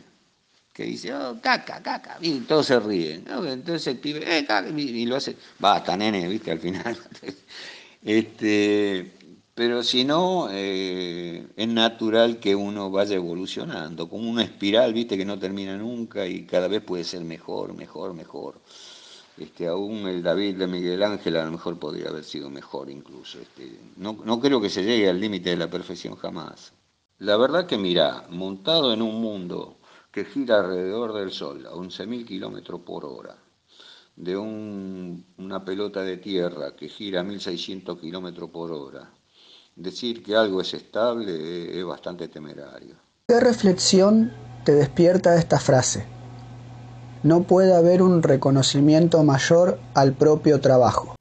que 0.80 0.86
dice, 0.86 1.14
oh, 1.14 1.38
caca, 1.42 1.84
caca, 1.84 2.18
y 2.22 2.40
todos 2.40 2.68
se 2.68 2.80
ríen. 2.80 3.26
Entonces 3.28 3.88
el 3.88 3.98
pibe, 3.98 4.22
eh, 4.26 4.46
caca, 4.46 4.70
y 4.70 5.06
lo 5.06 5.18
hace, 5.18 5.36
basta, 5.60 5.98
nene, 5.98 6.26
¿viste? 6.28 6.52
Al 6.52 6.60
final. 6.60 6.98
Este, 8.02 9.12
pero 9.54 9.84
si 9.84 10.06
no, 10.06 10.48
eh, 10.50 11.46
es 11.58 11.68
natural 11.68 12.40
que 12.40 12.56
uno 12.56 12.90
vaya 12.90 13.18
evolucionando, 13.18 14.08
como 14.08 14.30
una 14.30 14.42
espiral, 14.42 14.94
viste, 14.94 15.18
que 15.18 15.26
no 15.26 15.38
termina 15.38 15.76
nunca 15.76 16.26
y 16.26 16.46
cada 16.46 16.70
vez 16.70 16.82
puede 16.82 17.04
ser 17.04 17.26
mejor, 17.26 17.74
mejor, 17.74 18.14
mejor. 18.14 18.62
Este, 19.38 19.68
aún 19.68 20.08
el 20.08 20.24
David 20.24 20.56
de 20.56 20.68
Miguel 20.68 21.04
Ángel 21.04 21.36
a 21.36 21.44
lo 21.44 21.52
mejor 21.52 21.78
podría 21.78 22.08
haber 22.08 22.24
sido 22.24 22.50
mejor 22.50 22.90
incluso. 22.90 23.38
Este, 23.42 23.78
no, 23.98 24.18
no 24.24 24.40
creo 24.40 24.62
que 24.62 24.70
se 24.70 24.86
llegue 24.86 25.10
al 25.10 25.20
límite 25.20 25.50
de 25.50 25.58
la 25.58 25.70
perfección 25.70 26.16
jamás. 26.16 26.72
La 27.18 27.36
verdad 27.36 27.68
que 27.68 27.78
mira, 27.78 28.28
montado 28.30 28.94
en 28.94 29.02
un 29.02 29.20
mundo 29.20 29.79
que 30.12 30.26
gira 30.26 30.60
alrededor 30.60 31.14
del 31.14 31.32
Sol 31.32 31.66
a 31.66 31.72
11.000 31.72 32.26
kilómetros 32.26 32.82
por 32.82 33.06
hora, 33.06 33.36
de 34.16 34.38
una 34.38 35.64
pelota 35.64 36.02
de 36.02 36.18
tierra 36.18 36.76
que 36.76 36.90
gira 36.90 37.22
a 37.22 37.24
1600 37.24 38.00
kilómetros 38.00 38.50
por 38.50 38.72
hora. 38.72 39.12
Decir 39.76 40.24
que 40.24 40.36
algo 40.36 40.62
es 40.62 40.74
estable 40.74 41.78
es 41.80 41.86
bastante 41.86 42.28
temerario. 42.28 42.96
¿Qué 43.28 43.40
reflexión 43.40 44.34
te 44.66 44.74
despierta 44.74 45.38
esta 45.38 45.60
frase? 45.60 46.06
No 47.24 47.44
puede 47.44 47.76
haber 47.76 48.02
un 48.02 48.24
reconocimiento 48.24 49.24
mayor 49.24 49.80
al 49.94 50.14
propio 50.14 50.60
trabajo. 50.60 51.16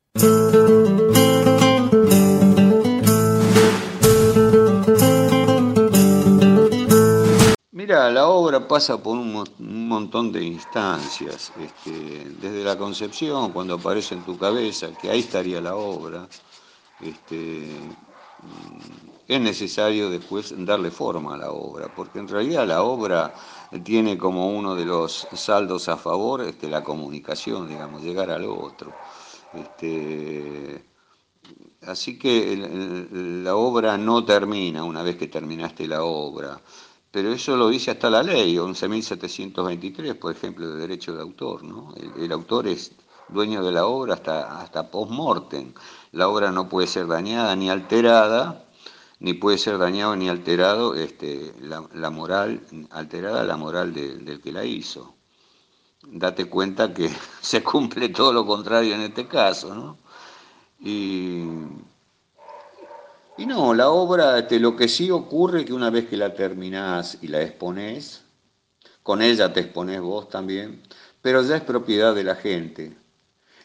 La 8.19 8.27
obra 8.27 8.67
pasa 8.67 9.01
por 9.01 9.17
un, 9.17 9.45
montón 9.95 10.33
de 10.33 10.43
instancias, 10.43 11.53
este, 11.67 12.25
desde 12.43 12.65
la 12.65 12.77
concepción, 12.77 13.53
cuando 13.53 13.75
aparece 13.75 14.17
en 14.17 14.25
tu 14.25 14.37
cabeza, 14.37 14.89
que 15.01 15.09
ahí 15.09 15.21
estaría 15.21 15.61
la 15.61 15.77
obra, 15.77 16.27
este, 17.01 17.39
mm, 18.43 19.35
es 19.35 19.41
necesario 19.41 20.11
después 20.11 20.53
darle 20.71 20.91
forma 20.91 21.35
a 21.35 21.37
la 21.45 21.53
obra, 21.53 21.95
porque 21.95 22.19
en 22.19 22.27
realidad 22.27 22.67
la 22.67 22.83
obra 22.83 23.33
tiene 23.85 24.19
como 24.19 24.51
uno 24.51 24.75
de 24.75 24.85
los 24.85 25.29
saldos 25.35 25.89
a 25.89 25.97
favor 25.97 26.43
este, 26.43 26.69
la 26.69 26.83
comunicación, 26.83 27.69
digamos, 27.69 28.03
llegar 28.03 28.31
al 28.33 28.47
otro. 28.47 28.93
así 31.87 32.19
que 32.19 32.33
la 33.45 33.55
obra 33.55 33.97
no 33.97 34.25
termina 34.25 34.83
una 34.83 35.03
vez 35.05 35.17
que 35.17 35.29
terminaste 35.29 35.87
la 35.87 36.03
obra 36.03 36.61
pero 37.19 37.33
eso 37.33 37.57
lo 37.57 37.69
dice 37.69 37.91
hasta 37.91 38.11
la 38.11 38.23
ley, 38.23 38.55
11.723, 38.59 40.15
por 40.15 40.31
ejemplo, 40.31 40.71
de 40.71 40.77
derecho 40.77 41.17
de 41.17 41.21
autor. 41.21 41.65
¿no? 41.65 41.93
El, 42.17 42.31
autor 42.31 42.69
es 42.69 42.93
dueño 43.29 43.61
de 43.65 43.73
la 43.73 43.87
obra 43.87 44.15
hasta, 44.15 44.61
hasta 44.61 44.89
post-mortem. 44.89 45.73
La 46.13 46.29
obra 46.29 46.53
no 46.53 46.69
puede 46.69 46.87
ser 46.87 47.09
dañada 47.09 47.57
ni 47.57 47.71
alterada, 47.71 48.65
ni 49.19 49.35
puede 49.35 49.59
ser 49.59 49.79
dañado 49.79 50.15
ni 50.15 50.29
alterado 50.29 50.95
este, 50.95 51.53
la, 51.61 52.11
moral, 52.11 52.61
alterada 52.91 53.43
la 53.43 53.57
moral 53.57 53.93
del 53.93 54.41
que 54.41 54.53
la 54.53 54.65
hizo. 54.65 55.17
Date 56.05 56.45
cuenta 56.45 56.95
que 56.95 57.11
se 57.41 57.65
cumple 57.65 58.11
todo 58.11 58.33
lo 58.33 58.47
contrario 58.47 58.95
en 58.95 59.01
este 59.01 59.27
caso, 59.27 59.75
¿no? 59.75 59.97
Y 60.79 61.43
y 63.39 63.47
no, 63.47 63.73
la 63.73 63.91
obra, 63.91 64.39
este, 64.39 64.59
lo 64.59 64.77
que 64.77 64.89
sí 64.89 65.11
ocurre 65.11 65.61
es 65.61 65.67
que 65.67 65.73
una 65.73 65.91
vez 65.91 66.09
que 66.09 66.17
la 66.17 66.35
terminás 66.35 67.19
y 67.23 67.29
la 67.29 67.41
exponés, 67.41 68.25
con 69.03 69.23
ella 69.23 69.53
te 69.53 69.61
exponés 69.61 70.01
vos 70.01 70.29
también, 70.29 70.83
pero 71.23 71.43
ya 71.43 71.57
es 71.57 71.63
propiedad 71.63 72.15
de 72.15 72.25
la 72.25 72.35
gente. 72.35 72.97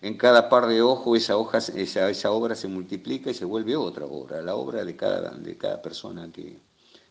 En 0.01 0.17
cada 0.17 0.47
par 0.47 0.67
de 0.67 0.81
ojos 0.81 1.17
esa, 1.17 1.37
hoja, 1.37 1.57
esa, 1.57 2.09
esa 2.09 2.31
obra 2.31 2.55
se 2.55 2.67
multiplica 2.67 3.31
y 3.31 3.33
se 3.33 3.45
vuelve 3.45 3.75
otra 3.75 4.05
obra, 4.05 4.41
la 4.41 4.55
obra 4.55 4.85
de 4.85 4.95
cada, 4.95 5.31
de 5.31 5.57
cada 5.57 5.81
persona 5.81 6.29
que, 6.31 6.59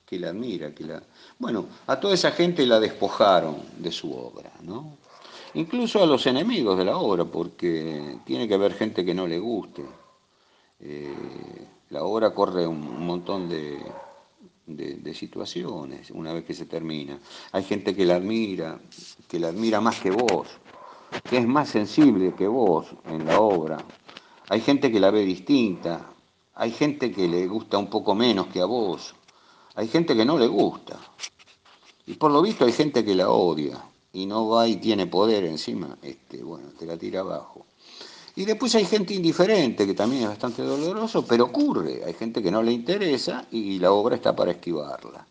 que 0.06 0.18
la 0.18 0.28
admira. 0.28 0.74
Que 0.74 0.84
la... 0.84 1.02
Bueno, 1.38 1.66
a 1.86 1.98
toda 1.98 2.14
esa 2.14 2.30
gente 2.32 2.66
la 2.66 2.78
despojaron 2.78 3.56
de 3.78 3.90
su 3.90 4.12
obra, 4.12 4.52
¿no? 4.62 4.98
Incluso 5.54 6.02
a 6.02 6.06
los 6.06 6.26
enemigos 6.26 6.78
de 6.78 6.84
la 6.84 6.96
obra, 6.96 7.24
porque 7.24 8.18
tiene 8.24 8.46
que 8.46 8.54
haber 8.54 8.74
gente 8.74 9.04
que 9.04 9.14
no 9.14 9.26
le 9.26 9.38
guste. 9.38 9.84
Eh, 10.80 11.66
la 11.92 12.04
obra 12.04 12.32
corre 12.32 12.66
un, 12.66 13.04
montón 13.04 13.50
de, 13.50 13.84
situaciones 15.14 16.10
una 16.10 16.32
vez 16.32 16.44
que 16.44 16.54
se 16.54 16.64
termina. 16.64 17.18
Hay 17.52 17.64
gente 17.64 17.94
que 17.94 18.06
la 18.06 18.16
admira, 18.16 18.80
que 19.28 19.38
la 19.38 19.48
admira 19.48 19.80
más 19.82 20.00
que 20.00 20.10
vos, 20.10 20.48
que 21.28 21.36
es 21.36 21.46
más 21.46 21.68
sensible 21.68 22.34
que 22.34 22.48
vos 22.48 22.86
en 23.04 23.26
la 23.26 23.38
obra. 23.38 23.76
Hay 24.48 24.62
gente 24.62 24.90
que 24.90 25.00
la 25.00 25.10
ve 25.10 25.22
distinta, 25.22 26.10
hay 26.54 26.70
gente 26.70 27.12
que 27.12 27.28
le 27.28 27.46
gusta 27.46 27.76
un 27.76 27.90
poco 27.90 28.14
menos 28.14 28.46
que 28.46 28.62
a 28.62 28.64
vos, 28.64 29.14
hay 29.74 29.86
gente 29.88 30.16
que 30.16 30.24
no 30.24 30.38
le 30.38 30.46
gusta. 30.46 30.98
Y 32.06 32.14
por 32.14 32.30
lo 32.30 32.40
visto 32.40 32.64
hay 32.64 32.72
gente 32.72 33.04
que 33.04 33.14
la 33.14 33.28
odia 33.28 33.84
y 34.14 34.24
no 34.24 34.48
va 34.48 34.66
y 34.66 34.76
tiene 34.76 35.06
poder 35.06 35.44
encima, 35.44 35.98
este, 36.00 36.42
bueno, 36.42 36.70
te 36.78 36.86
la 36.86 36.96
tira 36.96 37.20
abajo. 37.20 37.66
Y 38.34 38.44
después 38.44 38.74
hay 38.74 38.86
gente 38.86 39.14
indiferente, 39.14 39.86
que 39.86 39.94
también 39.94 40.22
es 40.22 40.28
bastante 40.28 40.62
doloroso, 40.62 41.24
pero 41.26 41.44
ocurre. 41.44 42.02
Hay 42.04 42.14
gente 42.14 42.42
que 42.42 42.50
no 42.50 42.62
le 42.62 42.72
interesa 42.72 43.46
y 43.50 43.78
la 43.78 43.92
obra 43.92 44.16
está 44.16 44.34
para 44.34 44.52
esquivarla. 44.52 45.26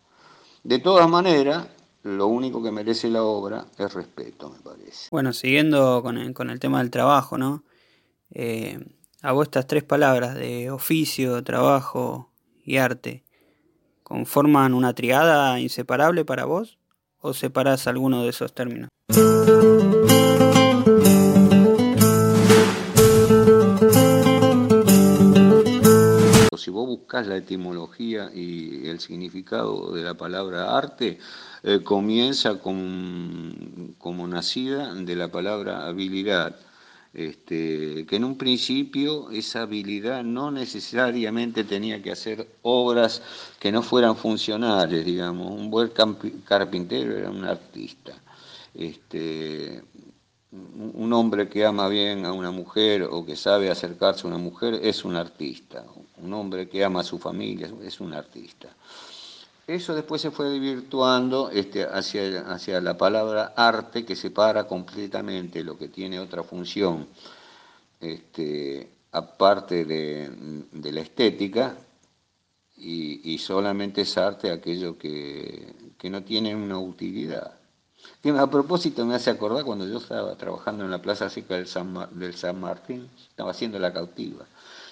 De 0.62 0.78
todas 0.78 1.08
maneras, 1.08 1.66
lo 2.04 2.28
único 2.28 2.62
que 2.62 2.70
merece 2.70 3.08
la 3.08 3.24
obra 3.24 3.66
es 3.76 3.92
respeto, 3.92 4.50
me 4.50 4.58
parece. 4.58 5.08
Bueno, 5.10 5.32
siguiendo 5.32 6.02
con 6.02 6.16
el, 6.16 6.60
tema 6.60 6.78
del 6.78 6.90
trabajo, 6.90 7.38
¿no? 7.38 7.64
Eh, 8.30 8.78
a 9.20 9.32
vos 9.32 9.44
estas 9.44 9.66
tres 9.66 9.82
palabras 9.82 10.34
de 10.34 10.70
oficio, 10.70 11.42
trabajo 11.42 12.30
y 12.64 12.76
arte, 12.76 13.24
¿conforman 14.02 14.74
una 14.74 14.94
triada 14.94 15.58
inseparable 15.60 16.24
para 16.24 16.44
vos 16.44 16.78
o 17.20 17.34
separás 17.34 17.86
alguno 17.86 18.22
de 18.22 18.30
esos 18.30 18.52
términos? 18.52 18.88
Buscas 26.92 27.26
la 27.26 27.36
etimología 27.36 28.30
y 28.34 28.86
el 28.88 29.00
significado 29.00 29.92
de 29.94 30.02
la 30.02 30.14
palabra 30.14 30.76
arte, 30.76 31.18
eh, 31.62 31.80
comienza 31.82 32.58
como 32.58 34.26
nacida 34.28 34.94
de 34.94 35.16
la 35.16 35.28
palabra 35.28 35.86
habilidad. 35.86 36.54
Este, 37.14 38.06
que 38.06 38.16
en 38.16 38.24
un 38.24 38.38
principio 38.38 39.30
esa 39.30 39.62
habilidad 39.62 40.24
no 40.24 40.50
necesariamente 40.50 41.62
tenía 41.64 42.02
que 42.02 42.10
hacer 42.10 42.48
obras 42.62 43.22
que 43.60 43.70
no 43.70 43.82
fueran 43.82 44.16
funcionales, 44.16 45.04
digamos. 45.04 45.50
Un 45.50 45.70
buen 45.70 45.90
carpintero 46.44 47.16
era 47.16 47.30
un 47.30 47.44
artista. 47.44 48.12
Este, 48.74 49.82
un 50.52 51.12
hombre 51.12 51.48
que 51.48 51.64
ama 51.64 51.88
bien 51.88 52.26
a 52.26 52.32
una 52.32 52.50
mujer 52.50 53.04
o 53.04 53.24
que 53.24 53.36
sabe 53.36 53.70
acercarse 53.70 54.26
a 54.26 54.30
una 54.30 54.38
mujer 54.38 54.80
es 54.82 55.04
un 55.04 55.16
artista. 55.16 55.84
Un 56.18 56.32
hombre 56.34 56.68
que 56.68 56.84
ama 56.84 57.00
a 57.00 57.04
su 57.04 57.18
familia 57.18 57.72
es 57.82 58.00
un 58.00 58.12
artista. 58.12 58.68
Eso 59.66 59.94
después 59.94 60.20
se 60.20 60.30
fue 60.30 60.50
desvirtuando 60.50 61.48
este, 61.50 61.84
hacia, 61.84 62.40
hacia 62.52 62.80
la 62.80 62.98
palabra 62.98 63.54
arte 63.56 64.04
que 64.04 64.16
separa 64.16 64.66
completamente 64.66 65.62
lo 65.62 65.78
que 65.78 65.88
tiene 65.88 66.18
otra 66.18 66.42
función, 66.42 67.06
este, 68.00 68.90
aparte 69.12 69.84
de, 69.84 70.92
la 70.92 71.00
estética, 71.00 71.76
y, 72.76 73.38
solamente 73.38 74.00
es 74.00 74.18
arte 74.18 74.50
aquello 74.50 74.98
que, 74.98 75.92
no 76.10 76.24
tiene 76.24 76.56
una 76.56 76.78
utilidad. 76.78 77.61
A 78.30 78.50
propósito 78.50 79.04
me 79.04 79.14
hace 79.14 79.30
acordar 79.30 79.64
cuando 79.64 79.86
yo 79.86 79.98
estaba 79.98 80.36
trabajando 80.36 80.84
en 80.84 80.90
la 80.90 81.02
Plaza 81.02 81.28
Seca 81.28 81.56
del 81.56 81.66
San 81.66 82.60
Martín, 82.60 83.08
estaba 83.30 83.50
haciendo 83.50 83.78
la 83.78 83.92
cautiva 83.92 84.46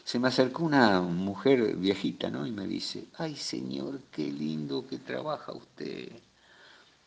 se 0.04 0.18
me 0.18 0.28
acercó 0.28 0.64
una 0.64 1.00
mujer 1.00 1.76
viejita, 1.76 2.30
¿no? 2.30 2.46
Y 2.46 2.50
me 2.52 2.66
dice, 2.66 3.06
ay 3.16 3.36
señor, 3.36 4.00
qué 4.10 4.24
lindo 4.24 4.86
que 4.86 4.98
trabaja 4.98 5.52
usted. 5.52 6.10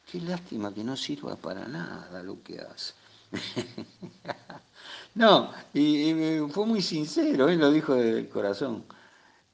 Qué 0.10 0.22
lástima 0.22 0.74
que 0.74 0.84
no 0.84 0.96
sirva 0.96 1.36
para 1.36 1.68
nada 1.68 2.24
lo 2.24 2.42
que 2.44 2.60
hace. 2.60 2.94
no, 5.16 5.52
y, 5.74 6.40
fue 6.50 6.66
muy 6.66 6.82
sincero, 6.82 7.50
él 7.50 7.60
lo 7.60 7.72
dijo 7.72 7.96
del 7.96 8.30
corazón. 8.30 8.86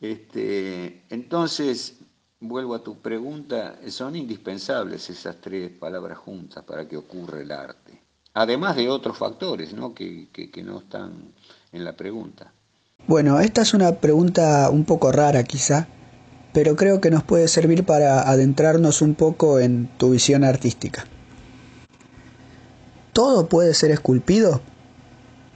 Este, 0.02 1.04
entonces, 1.10 1.99
vuelvo 2.40 2.76
a 2.76 2.84
tu 2.84 3.00
pregunta, 3.02 3.76
son 3.90 4.16
indispensables 4.16 5.10
esas 5.10 5.38
tres 5.42 5.72
palabras 5.72 6.18
juntas 6.18 6.64
para 6.64 6.88
que 6.88 6.98
ocurra 6.98 7.42
el 7.42 7.52
arte. 7.52 8.02
Además 8.34 8.76
de 8.76 8.90
otros 8.90 9.18
factores 9.18 9.74
¿no? 9.74 9.94
que 9.94 10.52
no 10.64 10.80
están 10.80 11.34
en 11.72 11.84
la 11.84 11.96
pregunta. 11.96 12.54
Bueno, 13.08 13.40
esta 13.40 13.62
es 13.62 13.74
una 13.74 13.96
pregunta 13.96 14.70
un 14.70 14.86
poco 14.86 15.12
rara 15.12 15.44
quizá, 15.44 15.88
pero 16.54 16.76
creo 16.76 17.02
que 17.02 17.10
nos 17.10 17.24
puede 17.24 17.48
servir 17.48 17.86
para 17.86 18.30
adentrarnos 18.30 19.02
un 19.02 19.16
poco 19.16 19.60
en 19.60 19.88
tu 19.98 20.12
visión 20.12 20.44
artística. 20.44 21.06
¿Todo 23.14 23.48
puede 23.48 23.74
ser 23.74 23.92
esculpido? 23.92 24.62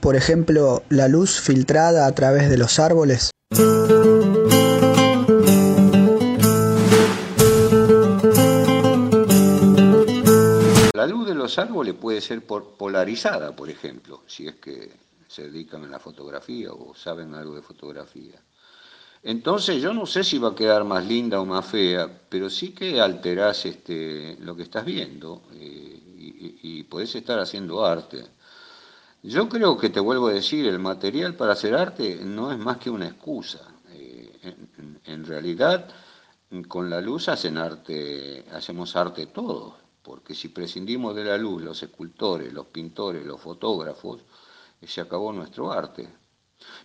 Por 0.00 0.16
ejemplo, 0.16 0.82
la 0.88 1.08
luz 1.08 1.40
filtrada 1.40 2.06
a 2.06 2.12
través 2.12 2.50
de 2.50 2.58
los 2.58 2.78
árboles. 2.78 3.30
La 11.04 11.10
luz 11.10 11.26
de 11.26 11.34
los 11.34 11.58
árboles 11.58 11.92
puede 11.92 12.22
ser 12.22 12.46
polarizada, 12.46 13.54
por 13.54 13.68
ejemplo, 13.68 14.22
si 14.26 14.46
es 14.46 14.54
que 14.54 14.90
se 15.28 15.50
dedican 15.50 15.84
a 15.84 15.88
la 15.88 15.98
fotografía 15.98 16.72
o 16.72 16.94
saben 16.94 17.34
algo 17.34 17.54
de 17.54 17.60
fotografía. 17.60 18.40
Entonces 19.22 19.82
yo 19.82 19.92
no 19.92 20.06
sé 20.06 20.24
si 20.24 20.38
va 20.38 20.48
a 20.48 20.54
quedar 20.54 20.82
más 20.84 21.04
linda 21.04 21.42
o 21.42 21.44
más 21.44 21.66
fea, 21.66 22.08
pero 22.30 22.48
sí 22.48 22.72
que 22.72 23.02
alterás 23.02 23.66
este, 23.66 24.38
lo 24.40 24.56
que 24.56 24.62
estás 24.62 24.86
viendo 24.86 25.42
eh, 25.52 26.58
y, 26.62 26.82
podés 26.84 27.14
estar 27.16 27.38
haciendo 27.38 27.84
arte. 27.84 28.24
Yo 29.22 29.46
creo 29.46 29.76
que 29.76 29.90
te 29.90 30.00
vuelvo 30.00 30.28
a 30.28 30.32
decir, 30.32 30.66
el 30.66 30.78
material 30.78 31.34
para 31.34 31.52
hacer 31.52 31.74
arte 31.74 32.20
no 32.24 32.50
es 32.50 32.56
más 32.58 32.78
que 32.78 32.88
una 32.88 33.08
excusa. 33.08 33.60
Eh, 33.90 34.38
en, 34.42 35.00
en, 35.04 35.26
realidad, 35.26 35.86
con 36.66 36.88
la 36.88 37.02
luz 37.02 37.28
hacen 37.28 37.58
arte, 37.58 38.46
hacemos 38.50 38.96
arte 38.96 39.26
todos, 39.26 39.83
porque 40.04 40.34
si 40.34 40.48
prescindimos 40.48 41.16
de 41.16 41.24
la 41.24 41.38
luz, 41.38 41.62
los 41.62 41.82
escultores, 41.82 42.52
los 42.52 42.66
pintores, 42.66 43.24
los 43.24 43.40
fotógrafos, 43.40 44.20
se 44.86 45.00
acabó 45.00 45.32
nuestro 45.32 45.72
arte. 45.72 46.06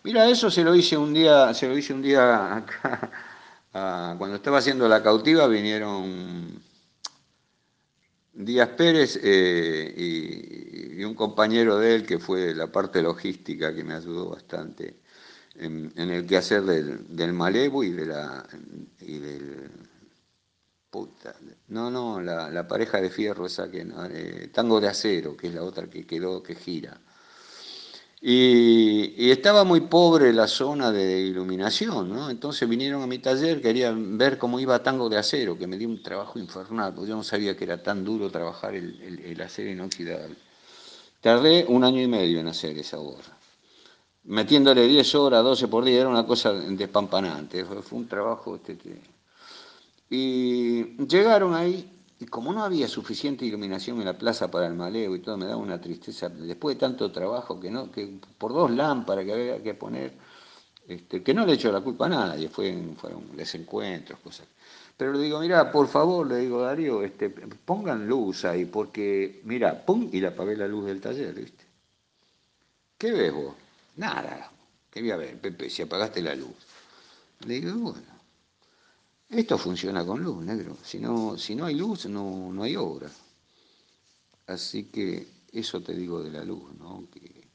Mira, 0.04 0.28
eso 0.30 0.50
se 0.50 0.64
lo 0.64 0.74
hice 0.74 0.98
un 0.98 1.14
día, 1.14 1.54
se 1.54 1.68
lo 1.68 1.78
hice 1.78 1.94
un 1.94 2.02
día 2.02 2.56
acá, 2.56 3.12
cuando 4.18 4.36
estaba 4.36 4.60
haciendo 4.60 4.88
la 4.88 5.04
cautiva 5.04 5.48
vinieron 5.48 6.62
Díaz 8.34 8.70
Pérez 8.70 9.20
eh, 9.22 9.94
y, 9.98 11.04
un 11.04 11.14
compañero 11.14 11.78
de 11.78 11.96
él 11.96 12.06
que 12.06 12.20
fue 12.20 12.54
la 12.54 12.68
parte 12.72 13.02
logística 13.02 13.74
que 13.74 13.84
me 13.84 13.94
ayudó 13.94 14.30
bastante 14.30 15.00
en, 15.56 15.92
el 15.96 16.26
quehacer 16.26 16.62
del, 16.64 17.16
del 17.16 17.32
malevo 17.32 17.84
y 17.84 17.92
de 17.92 18.06
la 18.06 18.46
y 19.00 19.18
del 19.18 19.89
puta, 20.90 21.36
no, 21.68 21.92
no, 21.92 22.20
la, 22.22 22.68
pareja 22.68 23.00
de 23.02 23.10
fierro 23.10 23.46
esa 23.46 23.70
que 23.70 23.86
eh, 24.12 24.50
tango 24.54 24.82
de 24.82 24.88
acero, 24.88 25.38
que 25.38 25.48
es 25.48 25.54
la 25.54 25.64
otra 25.64 25.90
que 25.90 26.06
quedó 26.06 26.42
que 26.42 26.56
gira. 26.56 27.00
Y, 28.22 29.32
estaba 29.32 29.64
muy 29.64 29.82
pobre 29.82 30.34
la 30.34 30.48
zona 30.48 30.92
de 30.92 31.22
iluminación, 31.22 32.10
¿no? 32.10 32.30
Entonces 32.30 32.68
vinieron 32.68 33.02
a 33.02 33.08
mi 33.08 33.20
taller, 33.20 33.62
querían 33.62 34.18
ver 34.18 34.38
cómo 34.38 34.60
iba 34.60 34.84
Tango 34.84 35.08
de 35.10 35.18
Acero, 35.18 35.58
que 35.58 35.68
me 35.68 35.78
dio 35.78 35.88
un 35.88 36.04
trabajo 36.04 36.38
infernal, 36.38 36.94
porque 36.94 37.10
yo 37.10 37.16
no 37.16 37.24
sabía 37.24 37.56
que 37.56 37.64
era 37.64 37.82
tan 37.82 38.04
duro 38.04 38.30
trabajar 38.30 38.76
el, 38.76 39.40
acero 39.42 39.70
inoxidable. 39.70 40.36
Tardé 41.22 41.66
un 41.68 41.84
año 41.84 42.02
y 42.02 42.08
medio 42.08 42.40
en 42.40 42.48
hacer 42.48 42.78
esa 42.78 43.00
obra. 43.00 43.38
Metiéndole 44.24 44.88
10 44.88 45.16
horas, 45.16 45.44
12 45.44 45.68
por 45.70 45.86
día, 45.86 46.02
era 46.02 46.10
una 46.10 46.26
cosa 46.26 46.54
despampanante, 46.54 47.64
fue, 47.66 47.82
fue 47.84 48.00
un 48.00 48.08
trabajo... 48.08 48.56
Este, 48.56 49.19
y 50.10 50.98
llegaron 51.06 51.54
ahí 51.54 52.00
y 52.20 52.26
como 52.26 52.52
no 52.52 52.64
había 52.64 52.88
suficiente 52.88 53.46
iluminación 53.46 54.00
en 54.00 54.06
la 54.06 54.18
plaza 54.18 54.52
para 54.52 54.68
el 54.68 54.74
maleo 54.74 55.16
y 55.16 55.20
todo, 55.20 55.38
me 55.38 55.46
daba 55.46 55.58
una 55.58 55.80
tristeza, 55.80 56.28
después 56.28 56.76
de 56.76 56.80
tanto 56.82 57.12
trabajo, 57.12 57.60
que 57.60 57.72
no 57.72 57.90
que 57.92 58.20
por 58.38 58.52
dos 58.52 58.72
lámparas 58.72 59.24
que 59.24 59.32
había 59.32 59.64
que 59.64 59.74
poner, 59.74 60.12
este, 60.88 61.24
que 61.24 61.34
no 61.34 61.46
le 61.46 61.54
echo 61.54 61.72
la 61.72 61.80
culpa 61.80 62.08
a 62.08 62.10
nadie, 62.10 62.50
fueron, 62.50 62.98
fueron 62.98 63.38
desencuentros, 63.38 64.20
cosas. 64.20 64.48
Pero 64.98 65.14
le 65.14 65.20
digo, 65.20 65.40
mira, 65.40 65.72
por 65.72 65.88
favor, 65.88 66.28
le 66.28 66.40
digo, 66.40 66.62
Darío, 66.62 67.04
este, 67.04 67.30
pongan 67.30 68.06
luz 68.06 68.44
ahí, 68.44 68.66
porque, 68.66 69.40
mira, 69.46 69.86
pum, 69.86 70.10
y 70.12 70.20
le 70.20 70.28
apagué 70.28 70.58
la 70.58 70.68
luz 70.68 70.88
del 70.88 71.00
taller, 71.00 71.34
¿viste? 71.34 71.64
¿Qué 72.98 73.14
ves 73.14 73.34
vos? 73.34 73.56
Nada. 73.96 74.52
¿Qué 74.92 75.00
voy 75.00 75.12
a 75.12 75.16
ver, 75.16 75.40
Pepe, 75.40 75.70
si 75.70 75.84
apagaste 75.84 76.22
la 76.22 76.36
luz? 76.36 76.54
Le 77.46 77.62
digo, 77.62 77.78
bueno, 77.78 78.19
esto 79.30 79.58
funciona 79.58 80.06
con 80.06 80.24
luz, 80.24 80.44
negro. 80.44 80.78
Si 80.84 81.00
no, 81.00 81.38
si 81.38 81.56
no 81.56 81.66
hay 81.66 81.76
luz, 81.76 82.08
no, 82.08 82.52
no 82.52 82.64
hay 82.64 82.76
obra. 82.76 83.10
Así 84.48 84.86
que 84.86 85.28
eso 85.54 85.82
te 85.82 85.94
digo 85.94 86.24
de 86.24 86.32
la 86.32 86.44
luz, 86.44 86.74
¿no? 86.80 87.08
Que 87.14 87.48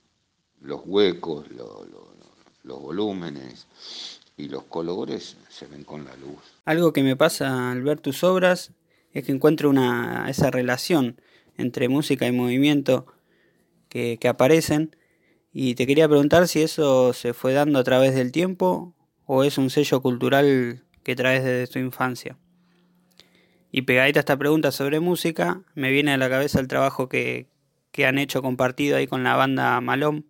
los 0.60 0.82
huecos, 0.84 1.46
los 1.50 2.80
volúmenes 2.80 3.66
y 4.36 4.48
los 4.48 4.64
colores 4.64 5.36
se 5.48 5.66
ven 5.66 5.84
con 5.84 6.04
la 6.04 6.14
luz. 6.16 6.38
Algo 6.64 6.92
que 6.92 7.02
me 7.02 7.16
pasa 7.16 7.72
al 7.72 7.82
ver 7.82 8.00
tus 8.00 8.22
obras 8.24 8.70
es 9.12 9.24
que 9.24 9.32
encuentro 9.32 9.68
una, 9.68 10.28
esa 10.30 10.50
relación 10.50 11.20
entre 11.56 11.88
música 11.88 12.26
y 12.26 12.32
movimiento 12.32 13.06
que, 13.88 14.18
que 14.20 14.28
aparecen 14.28 14.96
y 15.52 15.74
te 15.74 15.86
quería 15.86 16.08
preguntar 16.08 16.48
si 16.48 16.62
eso 16.62 17.12
se 17.12 17.32
fue 17.32 17.52
dando 17.52 17.78
a 17.78 17.84
través 17.84 18.14
del 18.14 18.32
tiempo 18.32 18.94
o 19.26 19.44
es 19.44 19.56
un 19.56 19.70
sello 19.70 20.00
cultural 20.02 20.83
que 21.04 21.14
traes 21.14 21.44
desde 21.44 21.72
tu 21.72 21.78
infancia. 21.78 22.36
Y 23.70 23.82
pegadita 23.82 24.20
esta 24.20 24.36
pregunta 24.36 24.72
sobre 24.72 25.00
música, 25.00 25.62
me 25.74 25.90
viene 25.90 26.12
a 26.12 26.16
la 26.16 26.28
cabeza 26.28 26.60
el 26.60 26.68
trabajo 26.68 27.08
que, 27.08 27.48
que 27.90 28.06
han 28.06 28.18
hecho 28.18 28.42
compartido 28.42 28.96
ahí 28.96 29.06
con 29.06 29.24
la 29.24 29.36
banda 29.36 29.80
Malón 29.80 30.26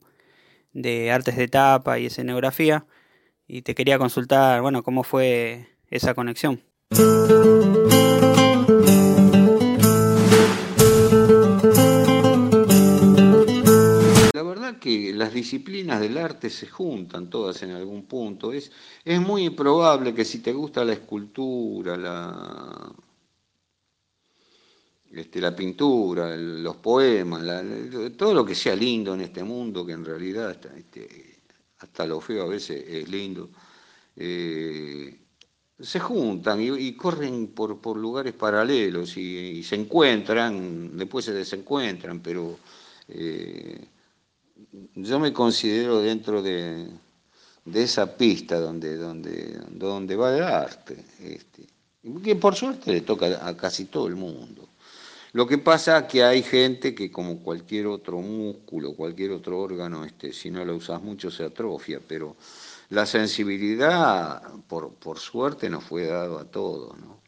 de 0.72 1.12
artes 1.12 1.36
de 1.36 1.48
tapa 1.48 1.98
y 1.98 2.06
escenografía. 2.06 2.86
Y 3.46 3.62
te 3.62 3.74
quería 3.74 3.98
consultar, 3.98 4.60
bueno, 4.60 4.82
cómo 4.82 5.04
fue 5.04 5.68
esa 5.88 6.14
conexión. 6.14 6.62
Que 14.84 15.14
las 15.14 15.32
disciplinas 15.32 15.98
del 15.98 16.18
arte 16.18 16.50
se 16.50 16.66
juntan 16.66 17.30
todas 17.30 17.62
en 17.62 17.70
algún 17.70 18.04
punto. 18.04 18.52
Es, 18.52 18.70
es 19.02 19.18
muy 19.18 19.48
probable 19.48 20.12
que 20.12 20.26
si 20.26 20.40
te 20.40 20.52
gusta 20.52 20.84
la 20.84 20.92
escultura, 20.92 21.96
la, 21.96 22.92
este, 25.10 25.40
la 25.40 25.56
pintura, 25.56 26.36
los 26.36 26.76
poemas, 26.76 27.42
todo 28.14 28.34
lo 28.34 28.44
que 28.44 28.54
sea 28.54 28.76
lindo 28.76 29.14
en 29.14 29.22
este 29.22 29.42
mundo, 29.42 29.86
que 29.86 29.92
en 29.92 30.04
realidad 30.04 30.54
este, 30.76 31.38
hasta 31.78 32.04
lo 32.04 32.20
feo 32.20 32.42
a 32.42 32.48
veces 32.48 32.84
es 32.86 33.08
lindo, 33.08 33.48
eh, 34.16 35.18
se 35.80 35.98
juntan 35.98 36.60
y, 36.60 36.92
corren 36.92 37.54
por, 37.54 37.80
por, 37.80 37.96
lugares 37.96 38.34
paralelos 38.34 39.16
y, 39.16 39.62
se 39.62 39.76
encuentran, 39.76 40.94
después 40.94 41.24
se 41.24 41.32
desencuentran, 41.32 42.20
pero 42.20 42.58
eh, 43.08 43.93
yo 44.94 45.20
me 45.20 45.32
considero 45.32 46.00
dentro 46.00 46.42
de, 46.42 46.88
de 47.64 47.82
esa 47.82 48.16
pista 48.16 48.58
donde, 48.58 48.96
donde, 48.96 49.58
donde 49.70 50.16
va 50.16 50.36
el 50.36 50.42
arte, 50.42 51.04
este, 51.20 51.66
que 52.22 52.36
por 52.36 52.54
suerte 52.54 52.92
le 52.92 53.00
toca 53.00 53.46
a 53.46 53.56
casi 53.56 53.86
todo 53.86 54.06
el 54.06 54.16
mundo. 54.16 54.68
Lo 55.32 55.46
que 55.46 55.58
pasa 55.58 55.98
es 55.98 56.04
que 56.04 56.22
hay 56.22 56.42
gente 56.42 56.94
que 56.94 57.10
como 57.10 57.42
cualquier 57.42 57.88
otro 57.88 58.18
músculo, 58.20 58.94
cualquier 58.94 59.32
otro 59.32 59.58
órgano, 59.58 60.04
este, 60.04 60.32
si 60.32 60.50
no 60.50 60.64
lo 60.64 60.76
usas 60.76 61.02
mucho 61.02 61.30
se 61.30 61.44
atrofia, 61.44 62.00
pero 62.06 62.36
la 62.90 63.04
sensibilidad, 63.04 64.42
por, 64.68 64.94
por 64.94 65.18
suerte, 65.18 65.68
nos 65.68 65.82
fue 65.82 66.06
dado 66.06 66.38
a 66.38 66.44
todos. 66.44 66.96
¿no? 66.98 67.23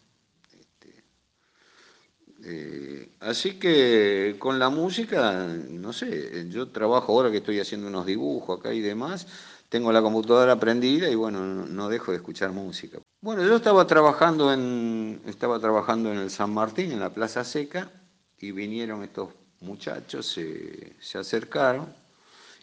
Eh, 2.49 3.09
así 3.19 3.59
que 3.59 4.37
con 4.39 4.61
la 4.61 4.69
música, 4.69 5.49
no 5.69 5.93
sé, 5.93 6.49
yo 6.49 6.69
trabajo 6.69 7.13
ahora 7.13 7.33
que 7.33 7.39
estoy 7.39 7.59
haciendo 7.59 7.89
unos 7.89 8.07
dibujos 8.07 8.61
acá 8.61 8.73
y 8.73 8.81
demás, 8.81 9.27
tengo 9.69 9.91
la 9.91 10.01
computadora 10.01 10.59
prendida 10.61 11.11
y 11.11 11.17
bueno, 11.17 11.41
no, 11.41 11.67
no 11.67 11.89
dejo 11.89 12.13
de 12.13 12.19
escuchar 12.19 12.53
música. 12.53 12.99
Bueno, 13.21 13.43
yo 13.43 13.57
estaba 13.57 13.85
trabajando 13.89 14.53
en, 14.53 15.21
estaba 15.27 15.59
trabajando 15.59 16.13
en 16.13 16.19
el 16.19 16.31
San 16.31 16.55
Martín, 16.55 16.93
en 16.93 17.01
la 17.01 17.13
Plaza 17.13 17.43
Seca, 17.43 17.91
y 18.39 18.53
vinieron 18.53 19.03
estos 19.03 19.31
muchachos, 19.61 20.27
se, 20.27 20.95
se 21.01 21.19
acercaron 21.19 21.93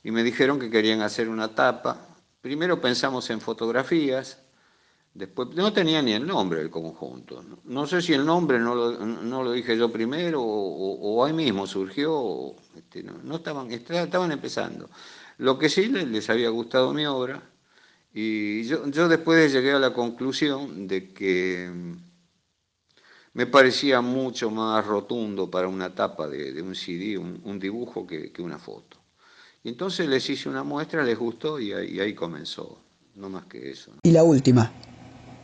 y 0.01 0.11
me 0.11 0.23
dijeron 0.23 0.59
que 0.59 0.69
querían 0.69 1.01
hacer 1.01 1.27
una 1.27 1.53
tapa. 1.55 2.07
Primero 2.39 2.79
pensamos 2.79 3.29
en 3.31 3.41
fotografías, 3.41 4.42
después 5.13 5.49
no 5.55 5.71
tenía 5.73 6.01
ni 6.01 6.13
el 6.13 6.25
nombre 6.25 6.59
del 6.59 6.69
conjunto. 6.69 7.43
No 7.65 7.87
sé 7.87 8.01
si 8.01 8.13
el 8.13 8.25
nombre 8.25 8.59
no 8.59 8.75
lo, 8.75 9.05
no 9.05 9.43
lo 9.43 9.51
dije 9.51 9.77
yo 9.77 9.91
primero 9.91 10.41
o, 10.41 11.25
ahí 11.25 11.33
mismo 11.33 11.67
surgió, 11.67 12.55
este, 12.75 13.03
no, 13.03 13.35
estaban, 13.35 13.71
estaban 13.71 14.31
empezando. 14.31 14.89
Lo 15.37 15.57
que 15.57 15.69
sí 15.69 15.87
les 15.87 16.29
había 16.29 16.49
gustado 16.49 16.93
mi 16.93 17.05
obra 17.05 17.41
y 18.13 18.63
yo, 18.63 18.87
yo 18.89 19.07
después 19.07 19.51
llegué 19.51 19.71
a 19.71 19.79
la 19.79 19.93
conclusión 19.93 20.87
de 20.87 21.11
que 21.13 21.69
mm, 21.73 21.93
me 23.33 23.47
parecía 23.47 24.01
mucho 24.01 24.51
más 24.51 24.85
rotundo 24.85 25.49
para 25.49 25.67
una 25.67 25.93
tapa 25.93 26.27
de, 26.27 26.61
un 26.61 26.75
CD, 26.75 27.17
un, 27.17 27.59
dibujo, 27.59 28.05
que, 28.05 28.31
una 28.39 28.59
foto. 28.59 28.97
Y 29.63 29.69
entonces 29.69 30.07
les 30.07 30.29
hice 30.29 30.49
una 30.49 30.63
muestra, 30.63 31.03
les 31.03 31.17
gustó 31.17 31.59
y 31.59 31.73
ahí, 31.73 32.13
comenzó, 32.13 32.79
no 33.15 33.29
más 33.29 33.45
que 33.45 33.71
eso. 33.71 33.91
Y 34.03 34.11
la 34.11 34.23
última, 34.23 34.71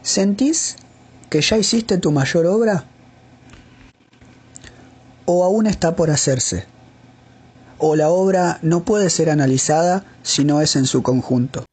¿sentís 0.01 0.77
que 1.29 1.41
ya 1.41 1.57
hiciste 1.57 1.97
tu 1.97 2.12
mayor 2.12 2.45
obra? 2.45 2.85
¿O 5.25 5.43
aún 5.43 5.67
está 5.67 5.95
por 5.95 6.09
hacerse? 6.09 6.65
¿O 7.77 7.95
la 7.95 8.09
obra 8.09 8.59
no 8.62 8.83
puede 8.83 9.09
ser 9.09 9.29
analizada 9.29 10.05
si 10.23 10.43
no 10.43 10.62
es 10.62 10.75
en 10.75 10.85
su 10.85 11.03
conjunto? 11.03 11.65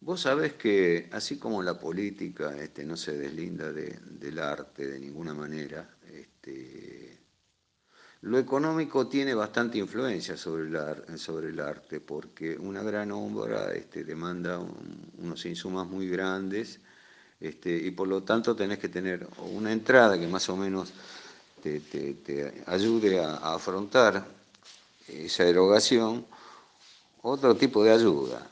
Vos 0.00 0.20
sabés 0.22 0.54
que 0.54 1.08
así 1.12 1.38
como 1.38 1.62
la 1.62 1.78
política 1.78 2.56
este, 2.60 2.84
no 2.84 2.96
se 2.96 3.16
deslinda 3.16 3.72
del 3.72 4.38
arte 4.38 4.86
de 4.86 5.00
ninguna 5.00 5.34
manera, 5.34 5.88
este, 6.12 7.03
lo 8.24 8.38
económico 8.38 9.06
tiene 9.06 9.34
bastante 9.34 9.76
influencia 9.76 10.34
sobre 10.36 10.64
el, 10.64 11.18
sobre 11.18 11.48
el 11.48 11.60
arte, 11.60 12.00
porque 12.00 12.56
una 12.56 12.82
gran 12.82 13.12
obra 13.12 13.72
este, 13.74 14.02
demanda 14.02 14.58
unos 15.18 15.44
insumos 15.44 15.86
muy 15.86 16.08
grandes 16.08 16.80
este, 17.38 17.76
y 17.76 17.90
por 17.90 18.08
lo 18.08 18.22
tanto 18.22 18.56
tenés 18.56 18.78
que 18.78 18.88
tener 18.88 19.26
una 19.52 19.72
entrada 19.72 20.18
que 20.18 20.26
más 20.26 20.48
o 20.48 20.56
menos 20.56 20.90
te, 21.62 22.64
ayude 22.66 23.22
a, 23.22 23.54
afrontar 23.54 24.24
esa 25.06 25.44
erogación, 25.44 26.24
otro 27.20 27.54
tipo 27.56 27.84
de 27.84 27.92
ayuda. 27.92 28.46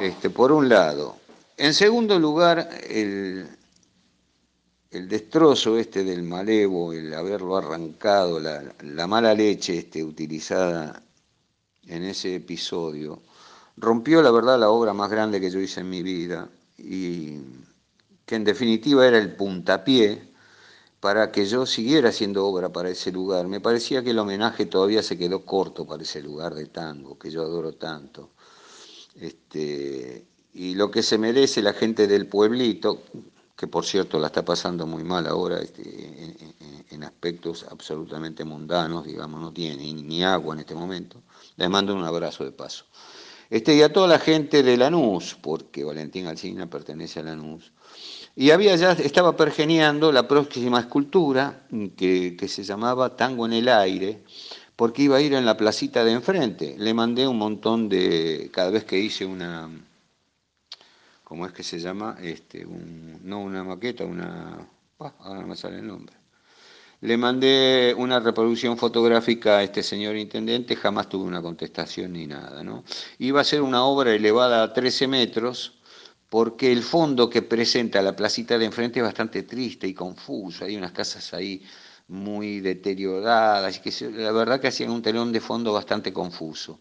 Este, 0.00 0.30
por 0.30 0.52
un 0.52 0.68
lado. 0.68 1.16
En 1.56 1.74
segundo 1.74 2.16
lugar, 2.16 2.68
el, 2.88 3.48
el 4.92 5.08
destrozo 5.08 5.78
este 5.78 6.04
del 6.04 6.22
malevo, 6.22 6.92
el 6.92 7.14
haberlo 7.14 7.56
arrancado, 7.56 8.38
la, 8.38 8.62
la, 8.82 9.06
mala 9.06 9.34
leche 9.34 9.78
este, 9.78 10.04
utilizada 10.04 11.02
en 11.86 12.04
ese 12.04 12.36
episodio, 12.36 13.22
rompió 13.78 14.20
la 14.20 14.30
verdad 14.30 14.60
la 14.60 14.68
obra 14.68 14.92
más 14.92 15.10
grande 15.10 15.40
que 15.40 15.50
yo 15.50 15.60
hice 15.60 15.80
en 15.80 15.88
mi 15.88 16.02
vida 16.02 16.46
y 16.76 17.38
que 18.26 18.36
en 18.36 18.44
definitiva 18.44 19.06
era 19.06 19.16
el 19.16 19.34
puntapié 19.34 20.30
para 21.00 21.32
que 21.32 21.46
yo 21.46 21.64
siguiera 21.64 22.10
haciendo 22.10 22.46
obra 22.46 22.68
para 22.68 22.90
ese 22.90 23.10
lugar. 23.10 23.48
Me 23.48 23.60
parecía 23.60 24.04
que 24.04 24.10
el 24.10 24.18
homenaje 24.18 24.66
todavía 24.66 25.02
se 25.02 25.16
quedó 25.16 25.44
corto 25.44 25.86
para 25.86 26.02
ese 26.02 26.22
lugar 26.22 26.54
de 26.54 26.66
tango 26.66 27.18
que 27.18 27.30
yo 27.30 27.42
adoro 27.42 27.72
tanto. 27.72 28.30
Este, 29.18 30.26
y 30.52 30.74
lo 30.74 30.90
que 30.90 31.02
se 31.02 31.16
merece 31.16 31.62
la 31.62 31.72
gente 31.72 32.06
del 32.06 32.26
pueblito, 32.26 33.02
que 33.62 33.68
por 33.68 33.84
cierto 33.84 34.18
la 34.18 34.26
está 34.26 34.44
pasando 34.44 34.88
muy 34.88 35.04
mal 35.04 35.24
ahora 35.28 35.60
este, 35.60 36.34
en, 36.90 37.04
aspectos 37.04 37.64
absolutamente 37.70 38.42
mundanos, 38.44 39.04
digamos, 39.04 39.40
no 39.40 39.52
tiene 39.52 39.92
ni 39.94 40.24
agua 40.24 40.54
en 40.54 40.60
este 40.62 40.74
momento, 40.74 41.22
les 41.54 41.70
mando 41.70 41.94
un 41.94 42.02
abrazo 42.02 42.44
de 42.44 42.50
paso. 42.50 42.86
Este, 43.48 43.76
y 43.76 43.82
a 43.82 43.92
toda 43.92 44.08
la 44.08 44.18
gente 44.18 44.64
de 44.64 44.76
Lanús, 44.76 45.36
porque 45.40 45.84
Valentín 45.84 46.26
Alcina 46.26 46.68
pertenece 46.68 47.20
a 47.20 47.22
Lanús, 47.22 47.70
y 48.34 48.50
había 48.50 48.74
ya, 48.74 48.94
estaba 48.94 49.36
pergeneando 49.36 50.10
la 50.10 50.26
próxima 50.26 50.80
escultura 50.80 51.64
que, 51.96 52.44
se 52.48 52.64
llamaba 52.64 53.14
Tango 53.14 53.46
en 53.46 53.52
el 53.52 53.68
Aire, 53.68 54.24
porque 54.74 55.02
iba 55.02 55.18
a 55.18 55.20
ir 55.20 55.34
en 55.34 55.46
la 55.46 55.56
placita 55.56 56.02
de 56.02 56.10
enfrente. 56.10 56.74
Le 56.78 56.94
mandé 56.94 57.28
un 57.28 57.38
montón 57.38 57.88
de, 57.88 58.50
cada 58.52 58.70
vez 58.70 58.82
que 58.82 58.98
hice 58.98 59.24
una, 59.24 59.70
¿cómo 61.32 61.46
es 61.46 61.52
que 61.54 61.62
se 61.62 61.78
llama? 61.78 62.18
Este, 62.20 62.66
no 62.66 63.40
una 63.40 63.64
maqueta, 63.64 64.04
una, 64.04 64.68
ahora 64.98 65.40
no 65.40 65.46
me 65.46 65.56
sale 65.56 65.78
el 65.78 65.86
nombre. 65.86 66.14
Le 67.00 67.16
mandé 67.16 67.94
una 67.96 68.20
reproducción 68.20 68.76
fotográfica 68.76 69.56
a 69.56 69.62
este 69.62 69.82
señor 69.82 70.14
intendente, 70.14 70.76
jamás 70.76 71.08
tuve 71.08 71.24
una 71.24 71.40
contestación 71.40 72.12
ni 72.12 72.26
nada. 72.26 72.62
¿no? 72.62 72.84
Iba 73.18 73.40
a 73.40 73.44
ser 73.44 73.62
una 73.62 73.82
obra 73.82 74.12
elevada 74.12 74.62
a 74.62 74.74
13 74.74 75.08
metros, 75.08 75.80
porque 76.28 76.70
el 76.70 76.82
fondo 76.82 77.30
que 77.30 77.40
presenta 77.40 78.02
la 78.02 78.14
placita 78.14 78.58
de 78.58 78.66
enfrente 78.66 79.00
es 79.00 79.06
bastante 79.06 79.44
triste 79.44 79.88
y 79.88 79.94
confuso, 79.94 80.66
hay 80.66 80.76
unas 80.76 80.92
casas 80.92 81.32
ahí 81.32 81.62
muy 82.08 82.60
deterioradas, 82.60 83.78
que 83.78 83.90
la 84.10 84.32
verdad 84.32 84.60
que 84.60 84.68
hacían 84.68 84.90
un 84.90 85.00
telón 85.00 85.32
de 85.32 85.40
fondo 85.40 85.72
bastante 85.72 86.12
confuso. 86.12 86.80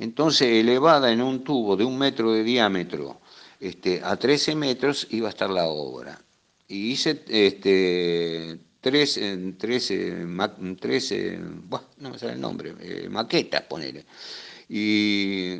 Entonces, 0.00 0.48
elevada 0.48 1.12
en 1.12 1.22
un 1.22 1.44
tubo 1.44 1.76
de 1.76 1.84
un 1.84 1.96
metro 1.96 2.32
de 2.32 2.42
diámetro 2.42 3.21
este, 3.62 4.00
a 4.02 4.16
13 4.16 4.56
metros, 4.56 5.06
iba 5.10 5.28
a 5.28 5.30
estar 5.30 5.48
la 5.48 5.66
obra. 5.66 6.20
Y 6.66 6.90
hice 6.90 7.22
este, 7.28 8.58
13, 8.80 9.54
13, 9.56 10.16
13 10.80 11.38
no 11.98 12.10
me 12.10 12.18
sale 12.18 12.32
el 12.32 12.40
nombre, 12.40 12.74
eh, 12.80 13.08
maquetas, 13.08 13.62
ponele 13.62 14.04
y 14.74 15.58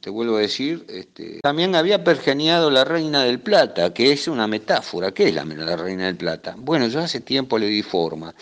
te 0.00 0.08
vuelvo 0.08 0.38
a 0.38 0.40
decir, 0.40 0.86
este, 0.88 1.40
también 1.42 1.74
había 1.74 2.02
pergeniado 2.02 2.70
la 2.70 2.82
Reina 2.82 3.22
del 3.22 3.38
Plata, 3.38 3.92
que 3.92 4.10
es 4.10 4.26
una 4.26 4.46
metáfora. 4.46 5.12
¿Qué 5.12 5.28
es 5.28 5.34
la, 5.34 5.44
la, 5.44 5.76
Reina 5.76 6.06
del 6.06 6.16
Plata? 6.16 6.54
Bueno, 6.56 6.88
yo 6.88 7.00
hace 7.00 7.20
tiempo 7.20 7.58
le 7.58 7.66
di 7.66 7.82
forma 7.82 8.34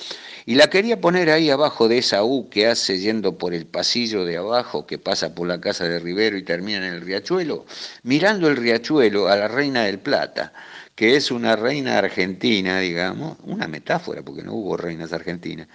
y 0.47 0.55
la 0.55 0.71
quería 0.71 1.01
poner 1.01 1.29
ahí 1.29 1.51
abajo 1.51 1.89
de 1.89 1.99
esa 1.99 2.23
U 2.23 2.49
que 2.49 2.69
hace 2.69 3.01
yendo 3.01 3.37
por 3.37 3.53
el 3.53 3.67
pasillo 3.67 4.25
de 4.25 4.37
abajo, 4.37 4.87
que 4.87 4.97
pasa 4.97 5.35
por 5.35 5.49
la 5.49 5.61
casa 5.61 5.89
de 5.89 5.99
Rivero 5.99 6.37
y 6.37 6.45
termina 6.45 6.79
en 6.87 6.95
el 6.95 7.01
riachuelo, 7.01 7.67
mirando 8.05 8.47
el 8.47 8.57
riachuelo 8.57 9.27
a 9.27 9.35
la 9.35 9.49
Reina 9.49 9.83
del 9.83 9.99
Plata 9.99 10.53
que 10.95 11.17
es 11.17 11.31
una 11.31 11.57
reina 11.57 11.97
argentina, 11.97 12.79
digamos, 12.79 13.39
una 13.45 13.67
metáfora, 13.67 14.23
porque 14.23 14.43
no 14.43 14.53
hubo 14.53 14.77
reinas 14.77 15.15
argentinas, 15.15 15.67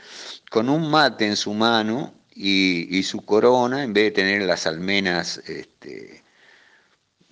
con 0.52 0.70
un 0.70 0.92
mate 0.92 1.26
en 1.26 1.36
su 1.36 1.54
mano 1.56 2.14
y, 2.40 3.04
su 3.04 3.22
corona, 3.22 3.84
en 3.84 3.94
vez 3.94 4.06
de 4.06 4.12
tener 4.12 4.42
las 4.44 4.68
almenas 4.68 5.40
este, 5.48 6.22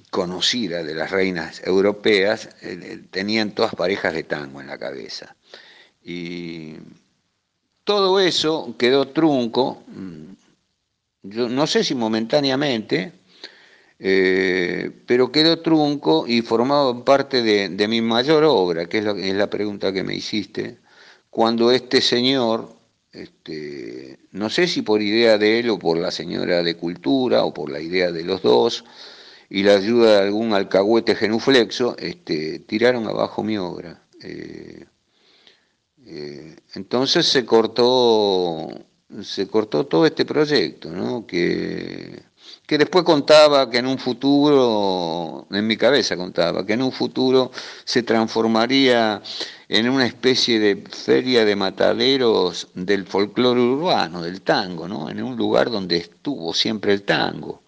conocidas 0.09 0.85
de 0.85 0.95
las 0.95 1.11
reinas 1.11 1.61
europeas, 1.63 2.49
eh, 2.61 2.79
eh, 2.81 2.99
tenían 3.11 3.51
todas 3.51 3.75
parejas 3.75 4.13
de 4.13 4.23
tango 4.23 4.61
en 4.61 4.67
la 4.67 4.79
cabeza. 4.79 5.35
Y 6.03 6.75
todo 7.83 8.19
eso 8.19 8.75
quedó 8.79 9.09
trunco, 9.09 9.83
mm, 9.87 10.33
yo 11.23 11.49
no 11.49 11.67
sé 11.67 11.83
si 11.83 11.93
momentáneamente, 11.93 13.13
eh, 13.99 14.91
pero 15.05 15.31
quedó 15.31 15.61
trunco 15.61 16.25
y 16.27 16.41
formaba 16.41 17.05
parte 17.05 17.41
de, 17.43 17.87
mi 17.87 18.01
mayor 18.01 18.43
obra, 18.43 18.87
que 18.87 18.99
es, 18.99 19.05
es, 19.05 19.35
la 19.35 19.49
pregunta 19.49 19.93
que 19.93 20.03
me 20.03 20.15
hiciste, 20.15 20.79
cuando 21.29 21.71
este 21.71 22.01
señor 22.01 22.74
este, 23.15 24.19
no 24.31 24.49
sé 24.49 24.67
si 24.67 24.81
por 24.81 25.01
idea 25.01 25.37
de 25.37 25.59
él 25.59 25.69
o 25.69 25.79
por 25.79 25.97
la 25.97 26.11
señora 26.11 26.61
de 26.63 26.75
cultura 26.75 27.45
o 27.45 27.53
por 27.53 27.71
la 27.71 27.79
idea 27.79 28.11
de 28.11 28.23
los 28.23 28.41
dos, 28.41 28.83
y 29.49 29.63
la 29.63 29.75
ayuda 29.75 30.19
de 30.19 30.27
algún 30.27 30.53
alcahuete 30.53 31.15
genuflexo, 31.15 31.95
este, 31.97 32.59
tiraron 32.59 33.07
abajo 33.07 33.43
mi 33.43 33.57
obra. 33.57 34.03
Eh, 34.21 34.85
eh, 36.05 36.55
entonces 36.73 37.25
se 37.27 37.45
cortó, 37.45 38.67
se 39.23 39.47
cortó 39.47 39.85
todo 39.85 40.05
este 40.05 40.25
proyecto, 40.25 40.89
¿no? 40.91 41.25
que, 41.25 42.23
que 42.65 42.77
después 42.77 43.05
contaba 43.05 43.69
que 43.69 43.77
en 43.77 43.87
un 43.87 43.97
futuro, 43.97 45.47
en 45.51 45.65
mi 45.65 45.77
cabeza 45.77 46.17
contaba, 46.17 46.65
que 46.65 46.73
en 46.73 46.81
un 46.81 46.91
futuro 46.91 47.51
se 47.83 48.03
transformaría 48.03 49.21
en 49.67 49.89
una 49.89 50.05
especie 50.05 50.59
de 50.59 50.83
feria 50.89 51.45
de 51.45 51.55
mataderos 51.55 52.67
del 52.73 53.05
folclore 53.05 53.61
urbano, 53.61 54.21
del 54.21 54.41
tango, 54.41 54.87
¿no? 54.87 55.09
en 55.09 55.23
un 55.23 55.35
lugar 55.35 55.71
donde 55.71 55.97
estuvo 55.97 56.53
siempre 56.53 56.93
el 56.93 57.03
tango 57.03 57.65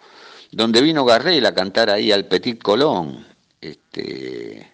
donde 0.52 0.82
vino 0.82 1.06
Garrel 1.06 1.46
a 1.46 1.54
cantar 1.54 1.90
ahí 1.90 2.12
al 2.12 2.26
Petit 2.26 2.62
Colón, 2.62 3.26
este, 3.60 4.72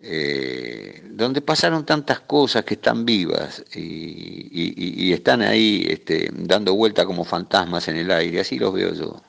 eh, 0.00 1.02
donde 1.10 1.40
pasaron 1.40 1.84
tantas 1.84 2.20
cosas 2.20 2.64
que 2.64 2.74
están 2.74 3.04
vivas 3.04 3.64
y, 3.74 5.12
están 5.12 5.42
ahí 5.42 5.86
este, 5.88 6.28
dando 6.32 6.74
vuelta 6.74 7.06
como 7.06 7.24
fantasmas 7.24 7.86
en 7.88 7.96
el 7.96 8.10
aire, 8.10 8.40
así 8.40 8.58
los 8.58 8.72
veo 8.74 8.92
yo. 8.94 9.22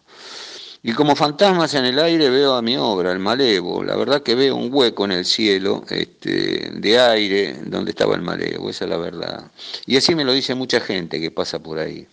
Y 0.87 0.93
como 0.93 1.15
fantasmas 1.15 1.73
en 1.73 1.85
el 1.85 1.97
aire 1.97 2.29
veo 2.29 2.53
a 2.53 2.61
mi 2.61 2.77
obra, 2.77 3.11
el 3.11 3.17
malevo. 3.17 3.83
La 3.83 3.95
verdad 3.95 4.21
que 4.21 4.35
veo 4.35 4.55
un 4.55 4.71
hueco 4.71 5.05
en 5.05 5.13
el 5.13 5.25
cielo 5.25 5.83
este, 5.89 6.69
de 6.75 6.99
aire 6.99 7.55
donde 7.65 7.89
estaba 7.89 8.13
el 8.13 8.21
malevo, 8.21 8.69
esa 8.69 8.85
es 8.85 8.91
la 8.91 8.97
verdad. 8.97 9.49
Y 9.87 9.97
así 9.97 10.13
me 10.13 10.23
lo 10.23 10.31
dice 10.31 10.53
mucha 10.53 10.79
gente 10.79 11.19
que 11.19 11.31
pasa 11.31 11.57
por 11.57 11.79
ahí. 11.79 12.07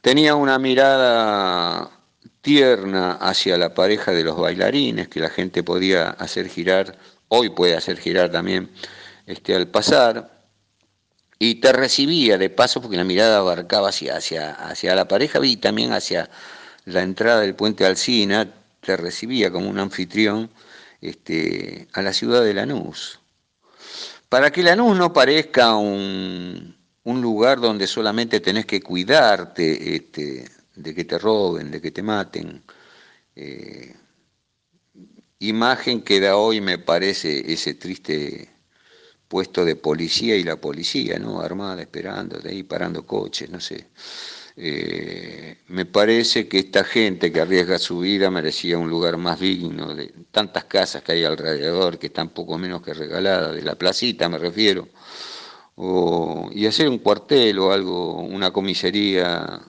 Tenía 0.00 0.36
una 0.36 0.58
mirada 0.58 1.90
tierna 2.40 3.18
hacia 3.20 3.58
la 3.58 3.74
pareja 3.74 4.12
de 4.12 4.24
los 4.24 4.38
bailarines 4.38 5.08
que 5.08 5.20
la 5.20 5.28
gente 5.28 5.62
podía 5.62 6.08
hacer 6.08 6.48
girar, 6.48 6.96
hoy 7.28 7.50
puede 7.50 7.76
hacer 7.76 7.98
girar 7.98 8.30
también 8.30 8.70
este, 9.26 9.54
al 9.54 9.68
pasar, 9.68 10.30
y 11.38 11.56
te 11.56 11.74
recibía 11.74 12.38
de 12.38 12.48
paso 12.48 12.80
porque 12.80 12.96
la 12.96 13.04
mirada 13.04 13.36
abarcaba 13.36 13.90
hacia, 13.90 14.16
hacia, 14.16 14.52
hacia 14.52 14.94
la 14.94 15.06
pareja 15.08 15.38
y 15.44 15.58
también 15.58 15.92
hacia 15.92 16.30
la 16.92 17.02
entrada 17.02 17.40
del 17.40 17.54
puente 17.54 17.86
Alcina, 17.86 18.52
te 18.80 18.96
recibía 18.96 19.50
como 19.50 19.68
un 19.68 19.78
anfitrión 19.78 20.50
este, 21.00 21.88
a 21.92 22.02
la 22.02 22.12
ciudad 22.12 22.42
de 22.42 22.54
Lanús. 22.54 23.20
Para 24.28 24.50
que 24.50 24.62
Lanús 24.62 24.96
no 24.96 25.12
parezca 25.12 25.76
un, 25.76 26.76
un 27.04 27.20
lugar 27.20 27.60
donde 27.60 27.86
solamente 27.86 28.40
tenés 28.40 28.66
que 28.66 28.80
cuidarte 28.80 29.96
este, 29.96 30.48
de 30.76 30.94
que 30.94 31.04
te 31.04 31.18
roben, 31.18 31.70
de 31.70 31.80
que 31.80 31.90
te 31.90 32.02
maten. 32.02 32.62
Eh, 33.34 33.94
imagen 35.38 36.02
que 36.02 36.20
da 36.20 36.36
hoy 36.36 36.60
me 36.60 36.78
parece 36.78 37.52
ese 37.52 37.74
triste 37.74 38.50
puesto 39.28 39.64
de 39.64 39.76
policía 39.76 40.36
y 40.36 40.42
la 40.42 40.56
policía, 40.56 41.18
¿no? 41.18 41.40
Armada, 41.40 41.82
esperando, 41.82 42.38
de 42.38 42.50
ahí 42.50 42.62
parando 42.64 43.06
coches, 43.06 43.48
no 43.48 43.60
sé. 43.60 43.86
Eh, 44.56 45.58
me 45.68 45.86
parece 45.86 46.48
que 46.48 46.58
esta 46.58 46.84
gente 46.84 47.32
que 47.32 47.40
arriesga 47.40 47.78
su 47.78 48.00
vida 48.00 48.30
merecía 48.30 48.78
un 48.78 48.90
lugar 48.90 49.16
más 49.16 49.40
digno, 49.40 49.94
de 49.94 50.12
tantas 50.30 50.64
casas 50.64 51.02
que 51.02 51.12
hay 51.12 51.24
alrededor, 51.24 51.98
que 51.98 52.08
están 52.08 52.30
poco 52.30 52.58
menos 52.58 52.82
que 52.82 52.94
regaladas, 52.94 53.54
de 53.54 53.62
la 53.62 53.76
placita 53.76 54.28
me 54.28 54.38
refiero, 54.38 54.88
y 56.52 56.66
hacer 56.66 56.88
un 56.88 56.98
cuartel 56.98 57.58
o 57.58 57.72
algo, 57.72 58.20
una 58.20 58.52
comisaría 58.52 59.60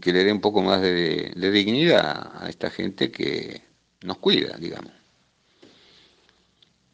que 0.00 0.12
le 0.12 0.24
dé 0.24 0.32
un 0.32 0.40
poco 0.40 0.62
más 0.62 0.80
de, 0.80 1.32
dignidad 1.36 2.32
a 2.40 2.48
esta 2.48 2.70
gente 2.70 3.10
que 3.10 3.62
nos 4.02 4.18
cuida, 4.18 4.56
digamos. 4.58 4.92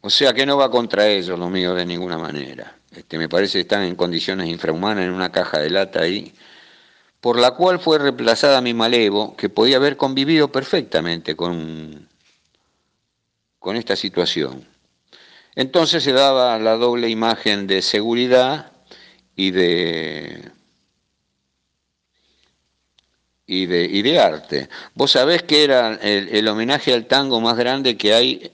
O 0.01 0.11
sea 0.11 0.33
que 0.33 0.47
no 0.47 0.57
va 0.57 0.71
contra 0.71 1.09
ellos 1.09 1.39
lo 1.39 1.51
mío 1.51 1.75
de 1.75 1.85
ninguna 1.85 2.19
manera. 2.19 2.77
Este, 2.95 3.19
me 3.19 3.29
parece 3.29 3.59
que 3.59 3.63
están 3.63 3.83
en 3.83 3.95
condiciones 3.95 4.49
infrahumanas 4.49 5.05
en 5.05 5.13
una 5.13 5.31
caja 5.31 5.59
de 5.59 5.71
lata 5.71 6.01
ahí, 6.01 6.33
por 7.21 7.39
la 7.39 7.53
cual 7.53 7.81
fue 7.81 7.99
reemplazada 7.99 8.61
mi 8.61 8.75
malevo, 8.75 9.37
que 9.37 9.49
podía 9.49 9.77
haber 9.77 9.97
convivido 9.97 10.53
perfectamente 10.53 11.35
con, 11.35 12.09
con 13.59 13.77
esta 13.77 13.97
situación. 13.97 14.67
Entonces 15.55 16.05
se 16.05 16.13
daba 16.13 16.59
la 16.59 16.77
doble 16.77 17.09
imagen 17.09 17.67
de 17.67 17.83
seguridad 17.83 18.71
y 19.35 19.51
de, 19.51 20.53
y 23.47 23.67
de, 23.67 24.21
arte. 24.21 24.69
Vos 24.95 25.13
sabés 25.13 25.43
que 25.43 25.65
era 25.65 25.95
el, 25.95 26.47
homenaje 26.47 26.93
al 26.93 27.07
tango 27.07 27.41
más 27.41 27.57
grande 27.57 27.97
que 27.97 28.15
hay, 28.15 28.53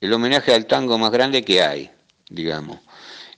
el 0.00 0.12
homenaje 0.12 0.52
al 0.52 0.66
tango 0.66 0.98
más 0.98 1.12
grande 1.12 1.44
que 1.44 1.62
hay, 1.62 1.90
digamos. 2.28 2.80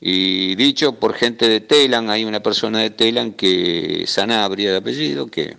Y 0.00 0.54
dicho 0.56 0.92
por 0.98 1.14
gente 1.14 1.48
de 1.48 1.61
Telan, 1.61 2.11
hay 2.11 2.24
una 2.24 2.40
persona 2.40 2.80
de 2.80 2.90
Telan 2.90 3.32
que, 3.32 4.04
Sanabria 4.06 4.70
de 4.72 4.76
apellido, 4.78 5.26
que 5.28 5.56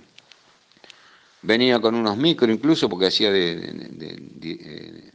venía 1.42 1.80
con 1.80 1.96
unos 1.96 2.18
micros 2.18 2.52
incluso 2.52 2.90
porque 2.90 3.08
hacía 3.08 3.32
de 3.32 5.14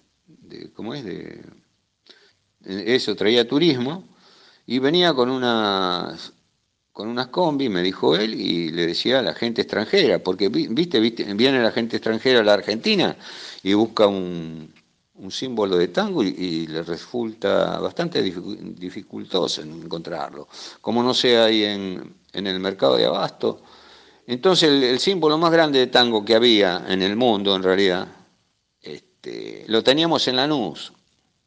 ¿cómo 0.74 0.94
es? 0.94 1.04
De, 1.04 1.40
eso, 2.64 3.16
traía 3.16 3.48
turismo, 3.48 4.08
y 4.66 4.78
venía 4.78 5.12
con 5.14 5.30
unas, 5.30 6.32
con 6.92 7.08
unas 7.08 7.28
combi, 7.28 7.68
me 7.68 7.82
dijo 7.82 8.14
él, 8.16 8.34
y 8.34 8.70
le 8.70 8.86
decía 8.86 9.18
a 9.18 9.22
la 9.22 9.34
gente 9.34 9.62
extranjera, 9.62 10.20
porque 10.20 10.48
viste, 10.48 11.00
viste 11.00 11.24
viene 11.34 11.62
la 11.62 11.72
gente 11.72 11.96
extranjera 11.96 12.40
a 12.40 12.44
la 12.44 12.54
Argentina 12.54 13.16
y 13.62 13.74
busca 13.74 14.06
un, 14.06 14.72
símbolo 15.30 15.76
de 15.76 15.88
tango 15.88 16.22
y, 16.22 16.66
le 16.66 16.82
resulta 16.82 17.78
bastante 17.78 18.22
dificultoso 18.22 19.62
encontrarlo. 19.62 20.48
Como 20.80 21.02
no 21.02 21.14
sea 21.14 21.44
ahí 21.44 21.64
en, 21.64 22.14
el 22.32 22.60
mercado 22.60 22.96
de 22.96 23.06
abasto. 23.06 23.62
Entonces 24.26 24.70
el, 24.70 24.98
símbolo 24.98 25.38
más 25.38 25.52
grande 25.52 25.78
de 25.78 25.86
tango 25.88 26.24
que 26.24 26.34
había 26.34 26.84
en 26.88 27.02
el 27.02 27.16
mundo, 27.16 27.54
en 27.54 27.62
realidad, 27.62 28.08
este, 28.80 29.64
lo 29.68 29.82
teníamos 29.82 30.26
en 30.28 30.36
Lanús, 30.36 30.92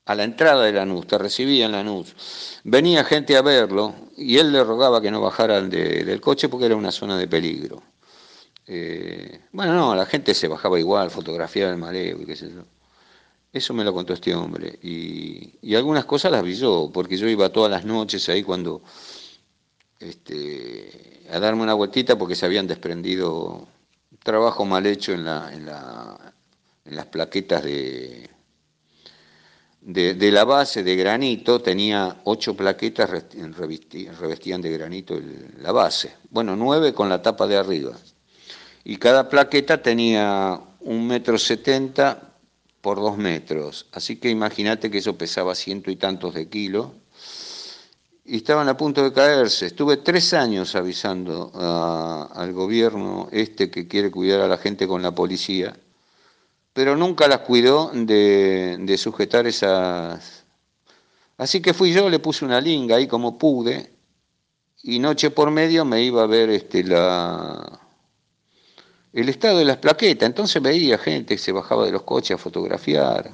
a 0.05 0.13
la 0.13 0.23
entrada 0.23 0.63
de 0.63 0.73
Lanús, 0.73 1.07
te 1.07 1.17
recibía 1.17 1.65
en 1.65 1.71
Lanús. 1.71 2.15
Venía 2.63 3.03
gente 3.03 3.35
a 3.35 3.41
verlo 3.41 3.95
y 4.15 4.37
él 4.37 4.51
le 4.51 4.63
rogaba 4.63 5.01
que 5.01 5.11
no 5.11 5.21
bajaran 5.21 5.69
del 5.69 6.21
coche 6.21 6.47
porque 6.47 6.67
era 6.67 6.75
una 6.75 6.91
zona 6.91 7.17
de 7.17 7.27
peligro. 7.27 7.81
Eh, 8.67 9.41
bueno, 9.51 9.73
no, 9.73 9.95
la 9.95 10.05
gente 10.05 10.33
se 10.33 10.47
bajaba 10.47 10.79
igual, 10.79 11.11
fotografiaba 11.11 11.71
el 11.71 11.77
mareo 11.77 12.21
y 12.21 12.25
qué 12.25 12.35
sé 12.35 12.49
yo. 12.49 12.63
Eso 13.55 13.73
me 13.73 13.85
lo 13.85 13.93
contó 13.93 14.11
este 14.11 14.35
hombre. 14.35 14.77
Y, 14.83 15.73
algunas 15.75 16.03
cosas 16.03 16.29
las 16.29 16.43
vi 16.43 16.55
yo, 16.55 16.91
porque 16.93 17.15
yo 17.15 17.25
iba 17.29 17.47
todas 17.53 17.71
las 17.71 17.85
noches 17.85 18.27
ahí 18.27 18.43
cuando 18.43 18.81
este, 19.97 21.21
a 21.31 21.39
darme 21.39 21.63
una 21.63 21.73
vueltita 21.73 22.17
porque 22.17 22.35
se 22.35 22.45
habían 22.45 22.67
desprendido 22.67 23.65
trabajo 24.21 24.65
mal 24.65 24.85
hecho 24.85 25.13
en 25.13 25.23
la, 25.23 25.53
en 25.53 25.65
la, 25.67 26.33
en 26.83 26.97
las 26.97 27.05
plaquetas 27.05 27.63
de, 27.63 28.29
de, 29.79 30.31
la 30.33 30.43
base 30.43 30.83
de 30.83 30.97
granito, 30.97 31.61
tenía 31.61 32.17
ocho 32.25 32.57
plaquetas, 32.57 33.09
revestían 34.19 34.61
de 34.61 34.71
granito 34.71 35.17
la 35.61 35.71
base. 35.71 36.13
Bueno, 36.29 36.57
nueve 36.57 36.93
con 36.93 37.07
la 37.07 37.21
tapa 37.21 37.47
de 37.47 37.55
arriba. 37.55 37.93
Y 38.83 38.97
cada 38.97 39.29
plaqueta 39.29 39.81
tenía 39.81 40.59
un 40.81 41.07
metro 41.07 41.37
setenta 41.37 42.34
por 42.85 42.97
dos 42.97 43.17
metros. 43.17 43.87
Así 43.91 44.17
que 44.17 44.29
imagínate 44.29 44.91
que 44.91 44.99
eso 44.99 45.17
pesaba 45.17 45.55
ciento 45.55 45.89
y 45.89 45.95
tantos 45.95 46.35
de 46.35 46.47
kilos. 46.47 46.91
Y 48.23 48.37
estaban 48.37 48.69
a 48.69 48.77
punto 48.77 49.03
de 49.03 49.11
caerse. 49.11 49.65
Estuve 49.65 49.97
tres 49.97 50.33
años 50.35 50.75
avisando 50.75 51.51
al 52.31 52.53
gobierno 52.53 53.27
este 53.31 53.71
que 53.71 53.87
quiere 53.87 54.11
cuidar 54.11 54.41
a 54.41 54.47
la 54.47 54.57
gente 54.57 54.87
con 54.87 55.01
la 55.01 55.15
policía 55.15 55.75
pero 56.75 56.97
nunca 56.97 57.29
las 57.29 57.39
cuidó 57.39 57.89
de, 57.93 58.97
sujetar 58.97 59.47
esas... 59.47 60.43
Así 61.37 61.61
que 61.61 61.73
fui 61.73 61.93
yo, 61.93 62.09
le 62.09 62.19
puse 62.19 62.43
una 62.43 62.59
linga 62.59 62.97
ahí 62.97 63.07
como 63.07 63.37
pude, 63.37 63.93
y 64.83 64.99
noche 64.99 65.31
por 65.31 65.51
medio 65.51 65.85
me 65.85 66.03
iba 66.03 66.23
a 66.23 66.27
ver 66.27 66.49
este, 66.49 66.83
la, 66.83 67.79
el 69.15 69.29
estado 69.29 69.59
de 69.59 69.65
las 69.65 69.77
plaquetas. 69.77 70.27
Entonces 70.27 70.61
veía 70.61 70.97
gente 70.97 71.35
que 71.35 71.41
se 71.41 71.51
bajaba 71.51 71.85
de 71.85 71.91
los 71.91 72.03
coches 72.03 72.35
a 72.35 72.37
fotografiar. 72.37 73.31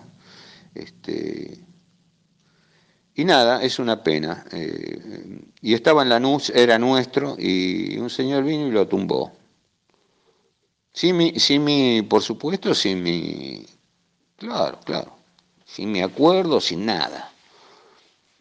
Este, 0.75 1.57
y 3.15 3.25
nada, 3.25 3.61
es 3.63 3.79
una 3.79 4.03
pena. 4.03 4.45
Eh, 4.51 5.41
y 5.61 5.73
estaba 5.73 6.03
en 6.03 6.09
la 6.09 6.19
NUS, 6.19 6.51
era 6.51 6.77
nuestro, 6.77 7.35
y 7.37 7.97
un 7.97 8.09
señor 8.09 8.43
vino 8.43 8.67
y 8.67 8.71
lo 8.71 8.87
tumbó. 8.87 9.31
Sin 10.93 11.17
mi, 11.17 11.39
sin 11.39 11.63
mi, 11.63 12.01
por 12.03 12.21
supuesto, 12.21 12.75
sin 12.75 13.01
mi, 13.01 13.65
claro, 14.37 14.79
claro, 14.85 15.15
sin 15.65 15.91
mi 15.91 16.01
acuerdo, 16.01 16.61
sin 16.61 16.85
nada. 16.85 17.31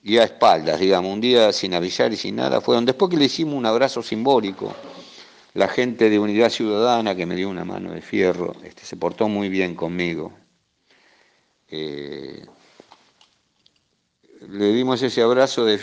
y 0.03 0.19
a 0.19 0.25
espaldas, 0.25 0.81
digamos, 0.81 1.13
un 1.13 1.21
día 1.21 1.53
sin 1.53 1.75
avisar 1.75 2.13
y 2.13 2.17
sin 2.17 2.37
nada, 2.37 2.61
fueron 2.61 2.87
después 2.87 3.11
que 3.11 3.17
le 3.17 3.27
hicimos 3.27 3.55
un 3.55 3.67
abrazo 3.67 4.03
simbólico, 4.03 4.75
la 5.55 5.69
gente 5.69 6.11
de 6.11 6.19
Unidad 6.19 6.51
Ciudadana 6.51 7.15
que 7.15 7.27
me 7.27 7.37
dio 7.37 7.49
una 7.49 7.65
mano 7.65 7.93
de 7.93 8.03
fierro, 8.03 8.55
este, 8.65 8.85
se 8.85 8.97
portó 8.97 9.29
muy 9.29 9.49
bien 9.49 9.75
conmigo. 9.75 10.33
Eh, 11.69 12.45
le 14.49 14.73
dimos 14.73 15.03
ese 15.03 15.23
abrazo 15.23 15.65
de, 15.65 15.77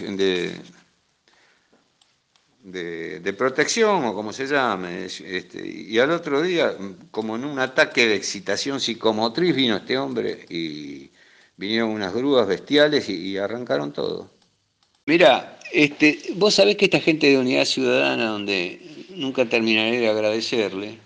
de, 2.64 3.34
protección 3.34 4.06
o 4.06 4.14
como 4.14 4.34
se 4.34 4.48
llame. 4.48 5.06
Este, 5.06 5.66
y 5.66 5.98
al 6.00 6.12
otro 6.12 6.42
día, 6.42 6.76
como 7.12 7.36
en 7.36 7.46
un 7.46 7.60
ataque 7.60 8.08
de 8.08 8.16
excitación 8.16 8.80
psicomotriz, 8.80 9.56
vino 9.56 9.78
este 9.78 9.98
hombre 9.98 10.46
y 10.50 11.12
vinieron 11.56 11.90
unas 11.90 12.14
grúas 12.14 12.48
bestiales 12.48 13.10
y, 13.10 13.38
arrancaron 13.38 13.94
todo. 13.94 14.30
Mira, 15.06 15.60
este, 15.72 16.20
vos 16.36 16.56
sabés 16.56 16.76
que 16.76 16.86
esta 16.86 17.00
gente 17.00 17.28
de 17.28 17.38
Unidad 17.38 17.66
Ciudadana, 17.66 18.28
donde 18.28 18.97
nunca 19.18 19.50
terminaré 19.50 20.00
de 20.00 20.10
agradecerle, 20.10 21.00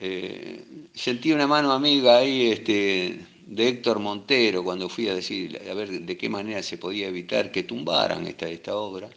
eh, 0.00 0.88
sentí 0.94 1.32
una 1.32 1.46
mano 1.46 1.72
amiga 1.72 2.18
ahí 2.18 2.50
este, 2.50 3.20
de 3.46 3.68
Héctor 3.68 4.00
Montero 4.00 4.64
cuando 4.64 4.88
fui 4.88 5.08
a 5.08 5.14
decir 5.14 5.60
a 5.70 5.74
ver 5.74 5.88
de 5.90 6.16
qué 6.16 6.28
manera 6.28 6.62
se 6.62 6.78
podía 6.78 7.08
evitar 7.08 7.52
que 7.52 7.62
tumbaran 7.62 8.26
esta, 8.26 8.48
esta 8.48 8.76
obra. 8.76 9.08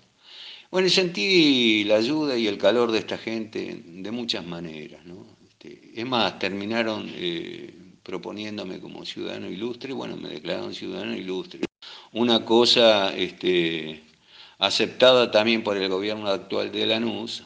Bueno, 0.70 0.90
sentí 0.90 1.84
la 1.86 1.96
ayuda 1.96 2.38
y 2.38 2.48
el 2.48 2.58
calor 2.58 2.92
de 2.92 3.00
esta 3.00 3.18
gente 3.18 3.82
de 3.86 4.12
muchas 4.12 4.46
maneras. 4.46 5.06
¿no? 5.06 5.26
Este, 5.48 5.92
es 5.96 6.06
más, 6.06 6.38
terminaron 6.40 7.10
eh, 7.16 7.74
proponiéndome 8.04 8.80
como 8.80 9.06
ciudadano 9.06 9.50
ilustre, 9.50 9.94
bueno, 9.94 10.18
me 10.18 10.30
declararon 10.30 10.74
ciudadano 10.74 11.16
ilustre. 11.16 11.62
Una 12.14 12.44
cosa 12.44 13.16
este, 13.16 14.04
aceptada 14.58 15.32
también 15.32 15.64
por 15.64 15.78
el 15.78 15.90
gobierno 15.90 16.28
actual 16.28 16.72
de 16.72 16.86
Lanús, 16.86 17.44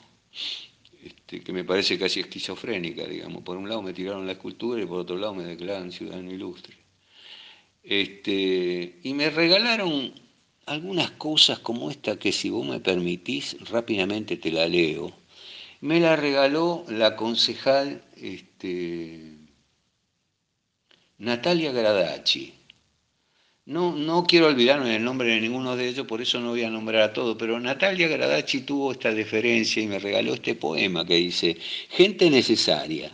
este, 1.04 1.42
que 1.42 1.54
me 1.54 1.64
parece 1.64 1.98
casi 1.98 2.20
esquizofrénica, 2.20 3.06
digamos. 3.06 3.44
Por 3.44 3.58
un 3.58 3.68
lado 3.68 3.82
me 3.82 3.94
tiraron 3.94 4.26
la 4.26 4.34
escultura 4.34 4.82
y 4.82 4.86
por 4.86 5.00
otro 5.00 5.18
lado 5.18 5.34
me 5.34 5.44
declararon 5.44 5.92
ciudadano 5.92 6.32
ilustre. 6.32 6.76
Este, 7.84 9.00
y 9.04 9.14
me 9.14 9.30
regalaron 9.30 10.14
algunas 10.66 11.12
cosas 11.12 11.60
como 11.60 11.90
esta 11.90 12.18
que 12.18 12.32
si 12.32 12.50
vos 12.50 12.66
me 12.66 12.80
permitís 12.80 13.58
rápidamente 13.70 14.38
te 14.38 14.52
la 14.52 14.68
leo. 14.68 15.12
Me 15.82 16.00
la 16.00 16.16
regaló 16.16 16.86
la 16.88 17.16
concejal 17.16 18.04
este, 18.16 19.38
Natalia 21.18 21.72
Gradacci. 21.72 22.54
No, 23.66 23.96
no 23.96 24.24
quiero 24.24 24.48
olvidarme 24.48 24.90
del 24.90 25.04
nombre 25.04 25.30
de 25.30 25.42
ninguno 25.42 25.76
de 25.76 25.88
ellos, 25.88 26.08
por 26.08 26.22
eso 26.22 26.40
no 26.40 26.50
voy 26.50 26.64
a 26.64 26.70
nombrar 26.70 27.04
a 27.04 27.14
todos, 27.14 27.38
pero 27.38 27.60
Natalia 27.60 28.08
Gradacci 28.08 28.62
tuvo 28.62 28.92
esta 28.92 29.14
deferencia 29.14 29.82
y 29.82 29.88
me 29.88 30.00
regaló 30.00 30.34
este 30.34 30.56
poema 30.56 31.06
que 31.06 31.16
dice, 31.16 31.58
gente 31.90 32.30
necesaria. 32.30 33.12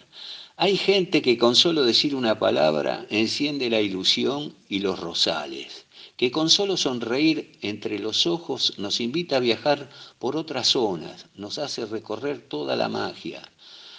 Hay 0.56 0.78
gente 0.78 1.22
que 1.22 1.38
con 1.38 1.56
solo 1.56 1.84
decir 1.84 2.16
una 2.16 2.40
palabra 2.40 3.06
enciende 3.10 3.70
la 3.70 3.82
ilusión 3.82 4.56
y 4.70 4.80
los 4.80 5.00
rosales 5.00 5.88
que 6.18 6.32
con 6.32 6.50
solo 6.50 6.78
sonreír 6.78 7.60
entre 7.62 8.00
los 8.00 8.26
ojos 8.26 8.74
nos 8.78 9.00
invita 9.00 9.38
a 9.38 9.40
viajar 9.40 9.88
por 10.18 10.36
otras 10.36 10.70
zonas, 10.70 11.28
nos 11.36 11.60
hace 11.60 11.86
recorrer 11.86 12.42
toda 12.42 12.76
la 12.76 12.90
magia. 12.90 13.48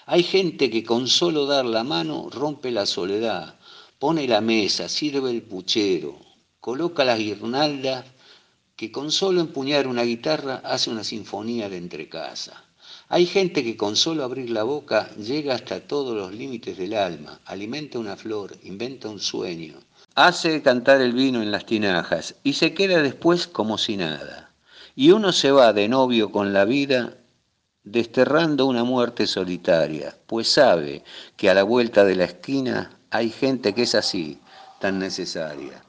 Hay 0.05 0.25
gente 0.25 0.69
que 0.69 0.83
con 0.83 1.07
solo 1.07 1.47
dar 1.47 1.65
la 1.65 1.85
mano 1.85 2.29
rompe 2.29 2.73
la 2.73 2.87
soledad, 2.87 3.57
pone 4.01 4.27
la 4.27 4.41
mesa, 4.41 4.89
sirve 4.89 5.31
el 5.31 5.43
puchero, 5.43 6.19
coloca 6.69 7.03
las 7.03 7.19
guirnaldas, 7.19 8.05
que 8.77 8.93
con 8.93 9.11
solo 9.11 9.41
empuñar 9.41 9.87
una 9.87 10.03
guitarra 10.03 10.61
hace 10.63 10.91
una 10.91 11.03
sinfonía 11.03 11.71
de 11.71 11.79
entrecasa. 11.79 12.63
Hay 13.09 13.25
gente 13.25 13.65
que 13.65 13.79
con 13.79 13.97
solo 13.97 14.23
abrir 14.23 14.51
la 14.51 14.65
boca 14.65 15.09
llega 15.17 15.55
hasta 15.55 15.81
todos 15.81 16.15
los 16.15 16.31
límites 16.35 16.77
del 16.77 16.93
alma, 16.93 17.41
alimenta 17.47 17.99
una 17.99 18.17
flor, 18.17 18.55
inventa 18.65 19.09
un 19.09 19.19
sueño, 19.19 19.77
hace 20.15 20.61
cantar 20.61 21.01
el 21.01 21.15
vino 21.15 21.41
en 21.41 21.53
las 21.53 21.65
tinajas 21.65 22.35
y 22.45 22.53
se 22.53 22.75
queda 22.75 23.01
después 23.01 23.47
como 23.47 23.79
si 23.79 23.97
nada. 23.97 24.53
Y 24.95 25.13
uno 25.13 25.33
se 25.33 25.51
va 25.51 25.73
de 25.73 25.89
novio 25.89 26.31
con 26.31 26.53
la 26.53 26.67
vida 26.67 27.17
desterrando 27.83 28.67
una 28.67 28.85
muerte 28.85 29.27
solitaria, 29.27 30.15
pues 30.27 30.53
sabe 30.53 31.03
que 31.39 31.49
a 31.49 31.55
la 31.55 31.63
vuelta 31.63 32.05
de 32.05 32.17
la 32.17 32.25
esquina 32.25 33.01
hay 33.09 33.31
gente 33.31 33.73
que 33.73 33.85
es 33.85 33.95
así, 33.95 34.39
tan 34.81 34.99
necesaria. 34.99 35.88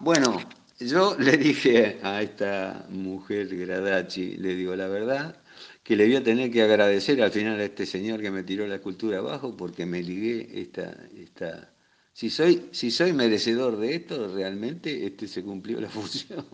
Bueno, 0.00 0.38
yo 0.78 1.16
le 1.18 1.36
dije 1.36 1.98
a 2.02 2.22
esta 2.22 2.86
mujer 2.90 3.48
Gradachi, 3.56 4.36
le 4.36 4.54
digo 4.54 4.74
la 4.76 4.88
verdad, 4.88 5.42
que 5.82 5.96
le 5.96 6.06
voy 6.06 6.16
a 6.16 6.22
tener 6.22 6.50
que 6.50 6.62
agradecer 6.62 7.20
al 7.22 7.30
final 7.30 7.58
a 7.60 7.64
este 7.64 7.86
señor 7.86 8.20
que 8.20 8.30
me 8.30 8.42
tiró 8.44 8.66
la 8.66 8.76
escultura 8.76 9.18
abajo 9.18 9.56
porque 9.56 9.86
me 9.86 10.02
ligué 10.02 10.60
esta, 10.60 10.96
esta 11.16 11.72
si 12.12 12.30
soy, 12.30 12.68
si 12.72 12.90
soy 12.90 13.12
merecedor 13.12 13.76
de 13.78 13.94
esto, 13.94 14.28
realmente 14.34 15.06
este 15.06 15.28
se 15.28 15.42
cumplió 15.44 15.80
la 15.80 15.88
función. 15.96 16.46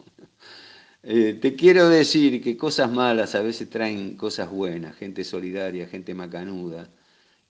Eh, 1.03 1.35
te 1.41 1.55
quiero 1.55 1.89
decir 1.89 2.43
que 2.43 2.57
cosas 2.57 2.91
malas 2.91 3.35
a 3.35 3.43
veces 3.43 3.69
traen 3.69 4.17
cosas 4.17 4.51
buenas, 4.51 4.97
gente 4.97 5.23
solidaria, 5.25 5.87
gente 5.87 6.15
macanuda, 6.15 6.89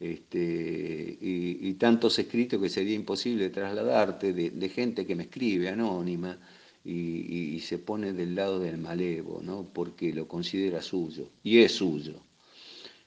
este, 0.01 1.19
y, 1.21 1.73
tantos 1.75 2.19
escritos 2.19 2.61
que 2.61 2.69
sería 2.69 2.95
imposible 2.95 3.51
trasladarte 3.51 4.33
de, 4.33 4.69
gente 4.69 5.07
que 5.07 5.15
me 5.17 5.25
escribe 5.25 5.69
anónima 5.69 6.39
y, 6.85 7.61
se 7.61 7.79
pone 7.79 8.13
del 8.13 8.35
lado 8.35 8.59
del 8.59 8.79
malevo, 8.79 9.41
¿no? 9.43 9.67
porque 9.73 10.13
lo 10.13 10.29
considera 10.29 10.83
suyo, 10.83 11.31
y 11.43 11.59
es 11.59 11.73
suyo. 11.73 12.21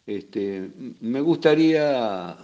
Este, 0.06 0.72
me 1.02 1.22
gustaría 1.22 2.38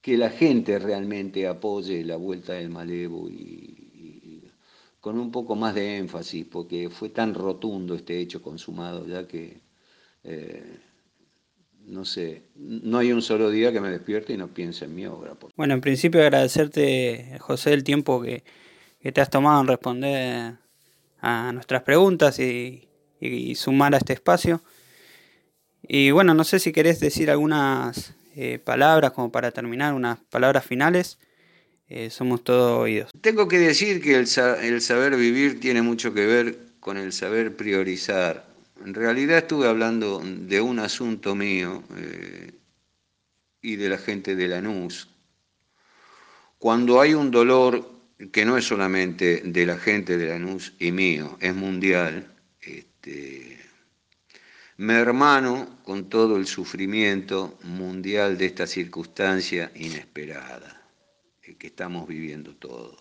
que 0.00 0.16
la 0.18 0.30
gente 0.30 0.78
realmente 0.78 1.46
apoye 1.46 2.04
la 2.04 2.16
vuelta 2.16 2.54
del 2.54 2.70
malevo 2.70 3.28
y, 3.28 4.42
con 5.00 5.18
un 5.18 5.30
poco 5.30 5.54
más 5.54 5.74
de 5.74 5.98
énfasis, 5.98 6.46
porque 6.46 6.88
fue 6.88 7.10
tan 7.10 7.34
rotundo 7.34 7.94
este 7.94 8.18
hecho 8.20 8.42
consumado 8.42 9.06
ya 9.06 9.28
que, 9.28 9.60
eh, 10.24 10.62
no 11.86 12.04
sé, 12.04 12.42
no 12.56 12.98
hay 12.98 13.12
un 13.12 13.22
solo 13.22 13.50
día 13.50 13.72
que 13.72 13.80
me 13.80 13.90
despierte 13.90 14.32
y 14.32 14.36
no 14.36 14.48
piense 14.48 14.84
en 14.86 14.94
mi 14.94 15.06
obra. 15.06 15.32
Bueno, 15.56 15.74
en 15.74 15.80
principio 15.80 16.20
agradecerte, 16.20 17.36
José, 17.40 17.72
el 17.72 17.84
tiempo 17.84 18.22
que, 18.22 18.42
te 19.12 19.20
has 19.20 19.28
tomado 19.28 19.60
en 19.60 19.66
responder 19.66 20.54
a 21.20 21.52
nuestras 21.52 21.82
preguntas 21.82 22.38
y, 22.38 22.88
y 23.20 23.54
sumar 23.54 23.94
a 23.94 23.98
este 23.98 24.14
espacio. 24.14 24.62
Y 25.86 26.10
bueno, 26.10 26.32
no 26.34 26.44
sé 26.44 26.58
si 26.58 26.72
querés 26.72 27.00
decir 27.00 27.30
algunas 27.30 28.14
eh, 28.36 28.58
palabras 28.58 29.12
como 29.12 29.30
para 29.30 29.52
terminar, 29.52 29.94
unas 29.94 30.18
palabras 30.18 30.64
finales. 30.64 31.18
Eh, 31.88 32.10
somos 32.10 32.42
todos 32.42 32.80
oídos. 32.80 33.10
Tengo 33.20 33.46
que 33.46 33.58
decir 33.58 34.00
que 34.02 34.16
el, 34.16 34.26
saber 34.26 35.16
vivir 35.16 35.60
tiene 35.60 35.82
mucho 35.82 36.14
que 36.14 36.26
ver 36.26 36.58
con 36.80 36.96
el 36.96 37.12
saber 37.12 37.54
priorizar. 37.54 38.46
En 38.82 38.94
realidad 38.94 39.38
estuve 39.38 39.68
hablando 39.68 40.20
de 40.24 40.60
un 40.60 40.78
asunto 40.78 41.34
mío 41.34 41.82
eh, 41.96 42.52
y 43.62 43.76
de 43.76 43.88
la 43.88 43.98
gente 43.98 44.34
de 44.36 44.48
Lanús. 44.48 45.08
Cuando 46.58 47.00
hay 47.00 47.14
un 47.14 47.30
dolor 47.30 47.90
que 48.32 48.44
no 48.44 48.56
es 48.56 48.66
solamente 48.66 49.42
de 49.44 49.66
la 49.66 49.78
gente 49.78 50.16
de 50.16 50.28
Lanús 50.28 50.74
y 50.78 50.92
mío, 50.92 51.36
es 51.40 51.54
mundial, 51.54 52.34
este, 52.60 53.58
me 54.76 54.94
hermano 54.94 55.78
con 55.84 56.08
todo 56.08 56.36
el 56.36 56.46
sufrimiento 56.46 57.58
mundial 57.62 58.36
de 58.36 58.46
esta 58.46 58.66
circunstancia 58.66 59.70
inesperada 59.76 60.74
que 61.58 61.66
estamos 61.66 62.08
viviendo 62.08 62.54
todos. 62.56 62.92